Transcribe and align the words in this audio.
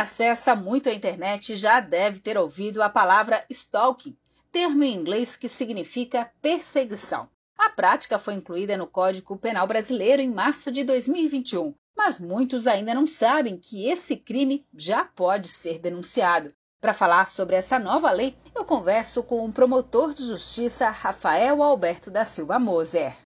acessa 0.00 0.56
muito 0.56 0.88
a 0.88 0.92
internet 0.92 1.54
já 1.56 1.78
deve 1.78 2.20
ter 2.20 2.36
ouvido 2.36 2.82
a 2.82 2.88
palavra 2.88 3.44
stalking, 3.50 4.16
termo 4.50 4.82
em 4.82 4.94
inglês 4.94 5.36
que 5.36 5.48
significa 5.48 6.32
perseguição. 6.40 7.28
A 7.56 7.68
prática 7.68 8.18
foi 8.18 8.34
incluída 8.34 8.76
no 8.76 8.86
Código 8.86 9.36
Penal 9.36 9.66
Brasileiro 9.66 10.22
em 10.22 10.30
março 10.30 10.72
de 10.72 10.82
2021, 10.82 11.74
mas 11.94 12.18
muitos 12.18 12.66
ainda 12.66 12.94
não 12.94 13.06
sabem 13.06 13.58
que 13.58 13.86
esse 13.86 14.16
crime 14.16 14.66
já 14.74 15.04
pode 15.04 15.48
ser 15.48 15.78
denunciado. 15.78 16.54
Para 16.80 16.94
falar 16.94 17.26
sobre 17.26 17.56
essa 17.56 17.78
nova 17.78 18.10
lei, 18.10 18.34
eu 18.54 18.64
converso 18.64 19.22
com 19.22 19.44
o 19.44 19.52
promotor 19.52 20.14
de 20.14 20.26
justiça 20.26 20.88
Rafael 20.88 21.62
Alberto 21.62 22.10
da 22.10 22.24
Silva 22.24 22.58
Moser. 22.58 23.18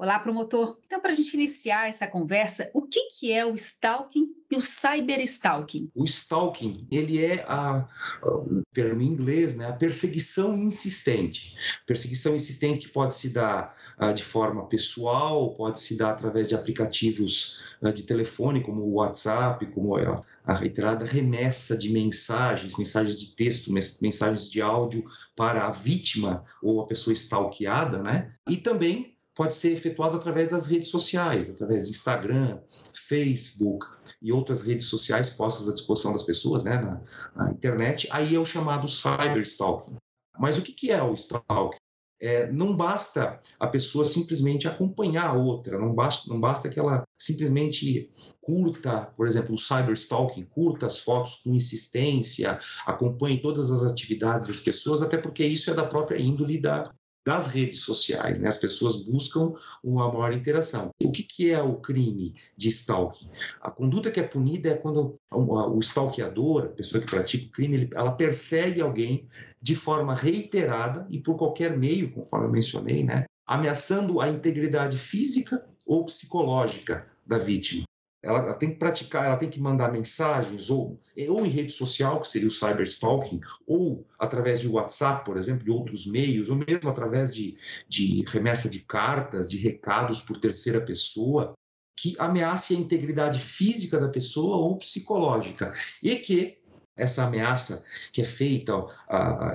Olá, 0.00 0.20
promotor. 0.20 0.78
Então, 0.86 1.00
para 1.00 1.10
a 1.10 1.12
gente 1.12 1.34
iniciar 1.34 1.88
essa 1.88 2.06
conversa, 2.06 2.70
o 2.72 2.82
que, 2.82 3.08
que 3.18 3.32
é 3.32 3.44
o 3.44 3.56
stalking 3.56 4.28
e 4.48 4.54
o 4.54 4.60
cyberstalking? 4.60 5.90
O 5.92 6.04
stalking, 6.04 6.86
ele 6.88 7.24
é 7.24 7.44
a, 7.48 7.84
o 8.22 8.62
termo 8.72 9.02
em 9.02 9.06
inglês, 9.06 9.56
né, 9.56 9.66
a 9.66 9.72
perseguição 9.72 10.56
insistente. 10.56 11.52
Perseguição 11.84 12.36
insistente 12.36 12.86
que 12.86 12.92
pode 12.92 13.12
se 13.12 13.30
dar 13.30 13.74
uh, 14.00 14.14
de 14.14 14.22
forma 14.22 14.68
pessoal, 14.68 15.52
pode 15.54 15.80
se 15.80 15.98
dar 15.98 16.10
através 16.10 16.48
de 16.48 16.54
aplicativos 16.54 17.58
uh, 17.82 17.92
de 17.92 18.04
telefone, 18.04 18.62
como 18.62 18.82
o 18.82 18.92
WhatsApp, 18.92 19.66
como 19.72 19.96
a, 19.96 20.24
a 20.44 20.54
reiterada 20.54 21.04
remessa 21.04 21.76
de 21.76 21.90
mensagens, 21.90 22.78
mensagens 22.78 23.18
de 23.18 23.34
texto, 23.34 23.72
mensagens 23.72 24.48
de 24.48 24.62
áudio 24.62 25.04
para 25.34 25.66
a 25.66 25.72
vítima 25.72 26.44
ou 26.62 26.80
a 26.80 26.86
pessoa 26.86 27.12
stalkeada, 27.12 28.00
né? 28.00 28.32
E 28.48 28.56
também 28.56 29.17
pode 29.38 29.54
ser 29.54 29.72
efetuado 29.72 30.16
através 30.16 30.50
das 30.50 30.66
redes 30.66 30.88
sociais, 30.88 31.48
através 31.48 31.84
de 31.84 31.92
Instagram, 31.92 32.58
Facebook 32.92 33.86
e 34.20 34.32
outras 34.32 34.62
redes 34.62 34.86
sociais 34.86 35.30
postas 35.30 35.68
à 35.68 35.72
disposição 35.72 36.12
das 36.12 36.24
pessoas 36.24 36.64
né, 36.64 36.76
na, 36.76 37.00
na 37.36 37.52
internet. 37.52 38.08
Aí 38.10 38.34
é 38.34 38.40
o 38.40 38.44
chamado 38.44 38.88
cyberstalking. 38.88 39.94
Mas 40.36 40.58
o 40.58 40.62
que, 40.62 40.72
que 40.72 40.90
é 40.90 41.00
o 41.00 41.14
stalking? 41.14 41.78
É, 42.20 42.50
não 42.50 42.74
basta 42.74 43.38
a 43.60 43.68
pessoa 43.68 44.04
simplesmente 44.04 44.66
acompanhar 44.66 45.28
a 45.28 45.34
outra, 45.34 45.78
não 45.78 45.94
basta, 45.94 46.28
não 46.28 46.40
basta 46.40 46.68
que 46.68 46.80
ela 46.80 47.04
simplesmente 47.16 48.10
curta, 48.40 49.02
por 49.16 49.28
exemplo, 49.28 49.54
o 49.54 49.58
cyberstalking, 49.58 50.46
curta 50.46 50.86
as 50.86 50.98
fotos 50.98 51.36
com 51.36 51.54
insistência, 51.54 52.58
acompanhe 52.84 53.40
todas 53.40 53.70
as 53.70 53.84
atividades 53.84 54.48
das 54.48 54.58
pessoas, 54.58 55.00
até 55.00 55.16
porque 55.16 55.44
isso 55.44 55.70
é 55.70 55.74
da 55.74 55.86
própria 55.86 56.20
índole 56.20 56.60
da, 56.60 56.92
das 57.28 57.48
redes 57.48 57.80
sociais. 57.80 58.38
Né? 58.38 58.48
As 58.48 58.56
pessoas 58.56 58.96
buscam 59.04 59.52
uma 59.84 60.10
maior 60.10 60.32
interação. 60.32 60.90
O 60.98 61.10
que, 61.10 61.22
que 61.22 61.50
é 61.50 61.60
o 61.60 61.74
crime 61.74 62.34
de 62.56 62.70
stalking? 62.70 63.28
A 63.60 63.70
conduta 63.70 64.10
que 64.10 64.18
é 64.18 64.22
punida 64.22 64.70
é 64.70 64.74
quando 64.74 65.20
o 65.30 65.78
stalkeador, 65.80 66.64
a 66.64 66.68
pessoa 66.68 67.02
que 67.02 67.10
pratica 67.10 67.44
o 67.44 67.52
crime, 67.52 67.90
ela 67.94 68.12
persegue 68.12 68.80
alguém 68.80 69.28
de 69.60 69.74
forma 69.74 70.14
reiterada 70.14 71.06
e 71.10 71.18
por 71.18 71.36
qualquer 71.36 71.76
meio, 71.76 72.10
conforme 72.12 72.46
eu 72.46 72.50
mencionei, 72.50 73.04
né? 73.04 73.26
ameaçando 73.46 74.22
a 74.22 74.28
integridade 74.30 74.96
física 74.96 75.62
ou 75.84 76.06
psicológica 76.06 77.06
da 77.26 77.36
vítima. 77.36 77.87
Ela, 78.22 78.40
ela, 78.40 78.54
tem 78.54 78.70
que 78.70 78.78
praticar, 78.78 79.26
ela 79.26 79.36
tem 79.36 79.48
que 79.48 79.60
mandar 79.60 79.92
mensagens, 79.92 80.70
ou, 80.70 81.00
ou 81.28 81.46
em 81.46 81.48
rede 81.48 81.72
social, 81.72 82.20
que 82.20 82.28
seria 82.28 82.48
o 82.48 82.50
cyberstalking, 82.50 83.40
ou 83.66 84.04
através 84.18 84.60
de 84.60 84.66
WhatsApp, 84.66 85.24
por 85.24 85.36
exemplo, 85.36 85.64
de 85.64 85.70
outros 85.70 86.04
meios, 86.06 86.50
ou 86.50 86.56
mesmo 86.56 86.88
através 86.88 87.32
de, 87.32 87.56
de 87.88 88.24
remessa 88.26 88.68
de 88.68 88.80
cartas, 88.80 89.48
de 89.48 89.56
recados 89.56 90.20
por 90.20 90.38
terceira 90.38 90.80
pessoa, 90.80 91.54
que 91.96 92.14
ameace 92.18 92.74
a 92.74 92.78
integridade 92.78 93.40
física 93.40 93.98
da 93.98 94.08
pessoa 94.08 94.56
ou 94.56 94.78
psicológica, 94.78 95.74
e 96.02 96.16
que 96.16 96.57
essa 96.98 97.24
ameaça 97.24 97.84
que 98.12 98.20
é 98.20 98.24
feita 98.24 98.72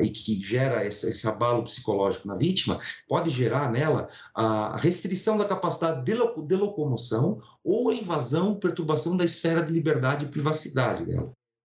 e 0.02 0.10
que 0.10 0.42
gera 0.42 0.86
esse, 0.86 1.10
esse, 1.10 1.28
abalo 1.28 1.64
psicológico 1.64 2.28
na 2.28 2.36
vítima, 2.36 2.80
pode 3.08 3.30
gerar 3.30 3.72
nela 3.72 4.10
a 4.34 4.78
restrição 4.78 5.38
da 5.38 5.46
capacidade 5.46 6.04
de, 6.04 6.14
lo, 6.14 6.42
de 6.42 6.56
locomoção 6.56 7.42
ou 7.64 7.90
a 7.90 7.94
invasão, 7.94 8.56
perturbação 8.56 9.16
da 9.16 9.26
esfera 9.26 9.62
de 9.62 9.72
liberdade 9.72 10.26
e 10.26 10.30
privacidade 10.30 11.06
dela. 11.06 11.32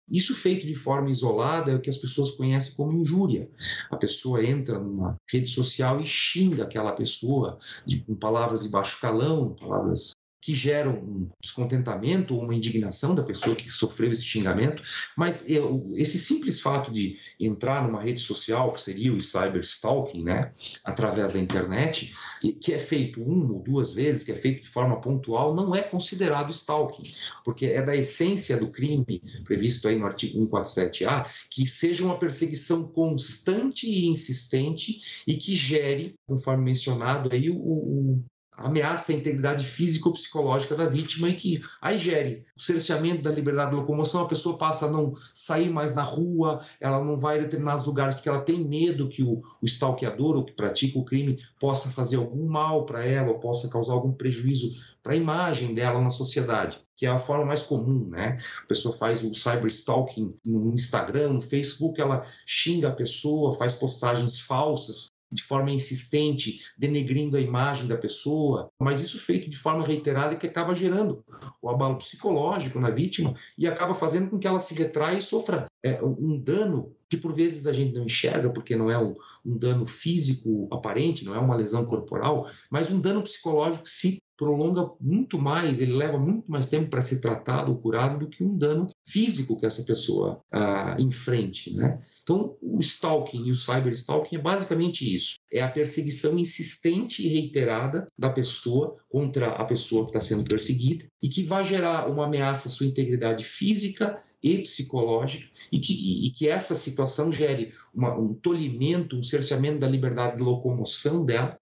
Isso 0.10 0.36
feito 0.36 0.68
de 0.68 0.76
forma 0.76 1.10
isolada 1.10 1.72
é 1.72 1.76
o 1.76 1.80
que 1.80 1.90
as 1.90 1.98
pessoas 1.98 2.32
conhecem 2.32 2.74
como 2.76 2.92
injúria. 2.92 3.50
A 3.90 3.96
pessoa 3.96 4.44
entra 4.44 4.78
numa 4.78 5.16
rede 5.30 5.50
social 5.50 6.02
e 6.02 6.06
xinga 6.06 6.64
aquela 6.64 6.92
pessoa 6.92 7.58
de, 7.86 8.02
com 8.02 8.14
palavras 8.14 8.62
de 8.62 8.70
baixo 8.70 9.00
calão, 9.00 9.56
palavras 9.56 10.12
que 10.42 10.54
geram 10.56 10.94
um 10.94 11.30
descontentamento 11.40 12.36
ou 12.36 12.44
uma 12.44 12.56
indignação 12.56 13.14
da 13.14 13.24
pessoa 13.24 13.56
que 13.56 13.70
sofreu 13.70 14.12
esse 14.12 14.24
xingamento, 14.24 14.82
mas 15.16 15.46
esse 15.94 16.18
simples 16.18 16.60
fato 16.60 16.92
de 16.92 17.18
entrar 17.40 17.86
numa 17.86 18.02
rede 18.02 18.20
social, 18.20 18.74
que 18.74 18.82
seria 18.82 19.14
o 19.14 19.22
cyberstalking, 19.22 20.24
né, 20.24 20.52
através 20.84 21.32
da 21.32 21.40
internet, 21.40 22.14
que 22.60 22.74
é 22.74 22.80
feito 22.80 23.22
uma 23.22 23.54
ou 23.54 23.62
duas 23.62 23.94
vezes, 23.94 24.24
que 24.24 24.32
é 24.32 24.36
feito 24.36 24.64
de 24.64 24.68
forma 24.68 25.00
pontual, 25.00 25.54
não 25.54 25.76
é 25.76 25.82
considerado 25.82 26.52
stalking, 26.52 27.14
porque 27.46 27.68
é 27.68 27.82
da 27.82 27.96
essência 27.96 28.58
do 28.58 28.72
crime 28.72 29.22
previsto 29.46 29.88
aí 29.88 29.96
no 29.96 30.06
artigo 30.06 30.40
147A 30.48 31.28
que 31.50 31.68
seja 31.68 32.04
uma 32.04 32.18
perseguição 32.18 32.88
constante 32.88 33.88
e 33.88 34.08
insistente 34.08 35.02
e 35.28 35.36
que 35.36 35.56
gere, 35.56 36.16
conforme 36.26 36.64
mencionado 36.64 37.30
aí, 37.32 37.50
o, 37.50 37.58
o 37.58 38.24
ameaça 38.52 39.12
a 39.12 39.16
integridade 39.16 39.66
física 39.66 40.08
ou 40.08 40.14
psicológica 40.14 40.76
da 40.76 40.86
vítima 40.86 41.30
e 41.30 41.36
que 41.36 41.62
aí 41.82 41.98
gere 41.98 42.46
o 42.56 42.62
cerceamento 42.62 43.22
da 43.22 43.32
liberdade 43.32 43.72
de 43.72 43.78
locomoção, 43.78 44.22
a 44.22 44.28
pessoa 44.28 44.58
passa 44.58 44.86
a 44.86 44.92
não 44.92 45.14
sair 45.34 45.70
mais 45.70 45.96
na 45.96 46.04
rua, 46.04 46.64
ela 46.80 47.04
não 47.04 47.18
vai 47.18 47.38
a 47.38 47.42
determinados 47.42 47.86
lugares 47.86 48.16
porque 48.16 48.30
ela 48.30 48.42
tem 48.42 48.64
medo 48.64 49.10
que 49.10 49.24
o, 49.24 49.42
o 49.62 49.66
stalkeador, 49.66 50.38
o 50.38 50.46
que 50.46 50.54
pratica 50.54 51.00
o 51.00 51.06
crime, 51.06 51.40
possa 51.60 51.90
fazer 51.92 52.18
algum 52.18 52.48
mal 52.48 52.86
para 52.86 53.06
ela 53.06 53.30
ou 53.30 53.40
possa 53.40 53.70
causar 53.70 53.94
algum 53.94 54.12
prejuízo 54.12 54.72
para 55.02 55.14
a 55.14 55.16
imagem 55.16 55.74
dela 55.74 56.00
na 56.00 56.10
sociedade, 56.10 56.80
que 56.96 57.06
é 57.06 57.10
a 57.10 57.18
forma 57.18 57.46
mais 57.46 57.64
comum, 57.64 58.08
né? 58.08 58.38
A 58.64 58.68
pessoa 58.68 58.96
faz 58.96 59.24
o 59.24 59.34
cyberstalking 59.34 60.36
no 60.46 60.72
Instagram, 60.74 61.34
no 61.34 61.42
Facebook, 61.42 62.00
ela 62.00 62.26
xinga 62.46 62.90
a 62.90 62.96
pessoa, 62.96 63.54
faz 63.54 63.74
postagens 63.74 64.40
falsas, 64.40 65.11
de 65.32 65.44
forma 65.44 65.72
insistente, 65.72 66.60
denegrindo 66.78 67.38
a 67.38 67.42
imagem 67.42 67.88
da 67.88 67.98
pessoa, 67.98 68.70
mas 68.80 69.02
isso 69.02 69.18
feito 69.20 69.50
de 69.50 69.58
forma 69.58 69.86
reiterada 69.86 70.36
que 70.36 70.46
acaba 70.46 70.76
gerando 70.76 71.24
o 71.62 71.70
abalo 71.70 71.98
psicológico 71.98 72.80
na 72.80 72.90
vítima 72.90 73.36
e 73.58 73.68
acaba 73.68 73.94
fazendo 73.94 74.30
com 74.30 74.40
que 74.40 74.48
ela 74.48 74.60
se 74.60 74.74
retraia 74.74 75.18
e 75.18 75.22
sofra 75.22 75.68
é, 75.84 76.02
um 76.04 76.38
dano 76.38 76.94
que 77.10 77.18
por 77.18 77.34
vezes 77.34 77.68
a 77.68 77.74
gente 77.74 77.94
não 77.94 78.06
enxerga 78.06 78.50
porque 78.50 78.76
não 78.76 78.90
é 78.90 78.98
um, 78.98 79.16
um 79.46 79.58
dano 79.58 79.86
físico 79.86 80.68
aparente, 80.72 81.26
não 81.26 81.36
é 81.36 81.40
uma 81.40 81.56
lesão 81.56 81.86
corporal, 81.86 82.50
mas 82.70 82.90
um 82.90 83.00
dano 83.00 83.22
psicológico 83.22 83.88
se 83.88 84.18
prolonga 84.42 84.90
muito 85.00 85.38
mais, 85.38 85.80
ele 85.80 85.94
leva 85.94 86.18
muito 86.18 86.50
mais 86.50 86.68
tempo 86.68 86.90
para 86.90 87.00
ser 87.00 87.22
tratado 87.22 87.72
ou 87.72 87.78
curado 87.78 88.18
do 88.18 88.28
que 88.28 88.44
um 88.44 88.58
dano 88.58 88.88
físico 89.06 89.60
que 89.60 89.68
essa 89.68 89.84
pessoa 89.84 90.42
ah, 90.52 90.96
enfrente, 90.98 91.72
né? 91.72 92.02
Então, 92.24 92.58
o 92.60 92.80
stalking 92.80 93.46
e 93.46 93.52
o 93.52 93.56
cyberstalking 93.56 94.38
é 94.38 94.40
basicamente 94.40 95.14
isso. 95.14 95.36
É 95.54 95.62
a 95.62 95.70
perseguição 95.70 96.40
insistente 96.40 97.24
e 97.24 97.28
reiterada 97.28 98.08
da 98.18 98.32
pessoa 98.32 98.98
contra 99.08 99.50
a 99.50 99.64
pessoa 99.64 100.06
que 100.06 100.10
está 100.10 100.22
sendo 100.22 100.44
perseguida 100.44 101.06
e 101.22 101.30
que 101.30 101.44
vai 101.44 101.64
gerar 101.64 102.10
uma 102.10 102.26
ameaça 102.26 102.68
à 102.68 102.72
sua 102.72 102.88
integridade 102.88 103.44
física 103.44 104.20
e 104.42 104.58
psicológica 104.58 105.48
e 105.72 105.80
que, 105.80 106.26
e 106.26 106.32
que 106.32 106.50
essa 106.50 106.76
situação 106.76 107.32
gere 107.32 107.74
uma, 107.94 108.18
um 108.18 108.34
tolhimento, 108.34 109.16
um 109.16 109.24
cerceamento 109.24 109.80
da 109.80 109.88
liberdade 109.88 110.38
de 110.38 110.42
locomoção 110.42 111.24
dela 111.24 111.61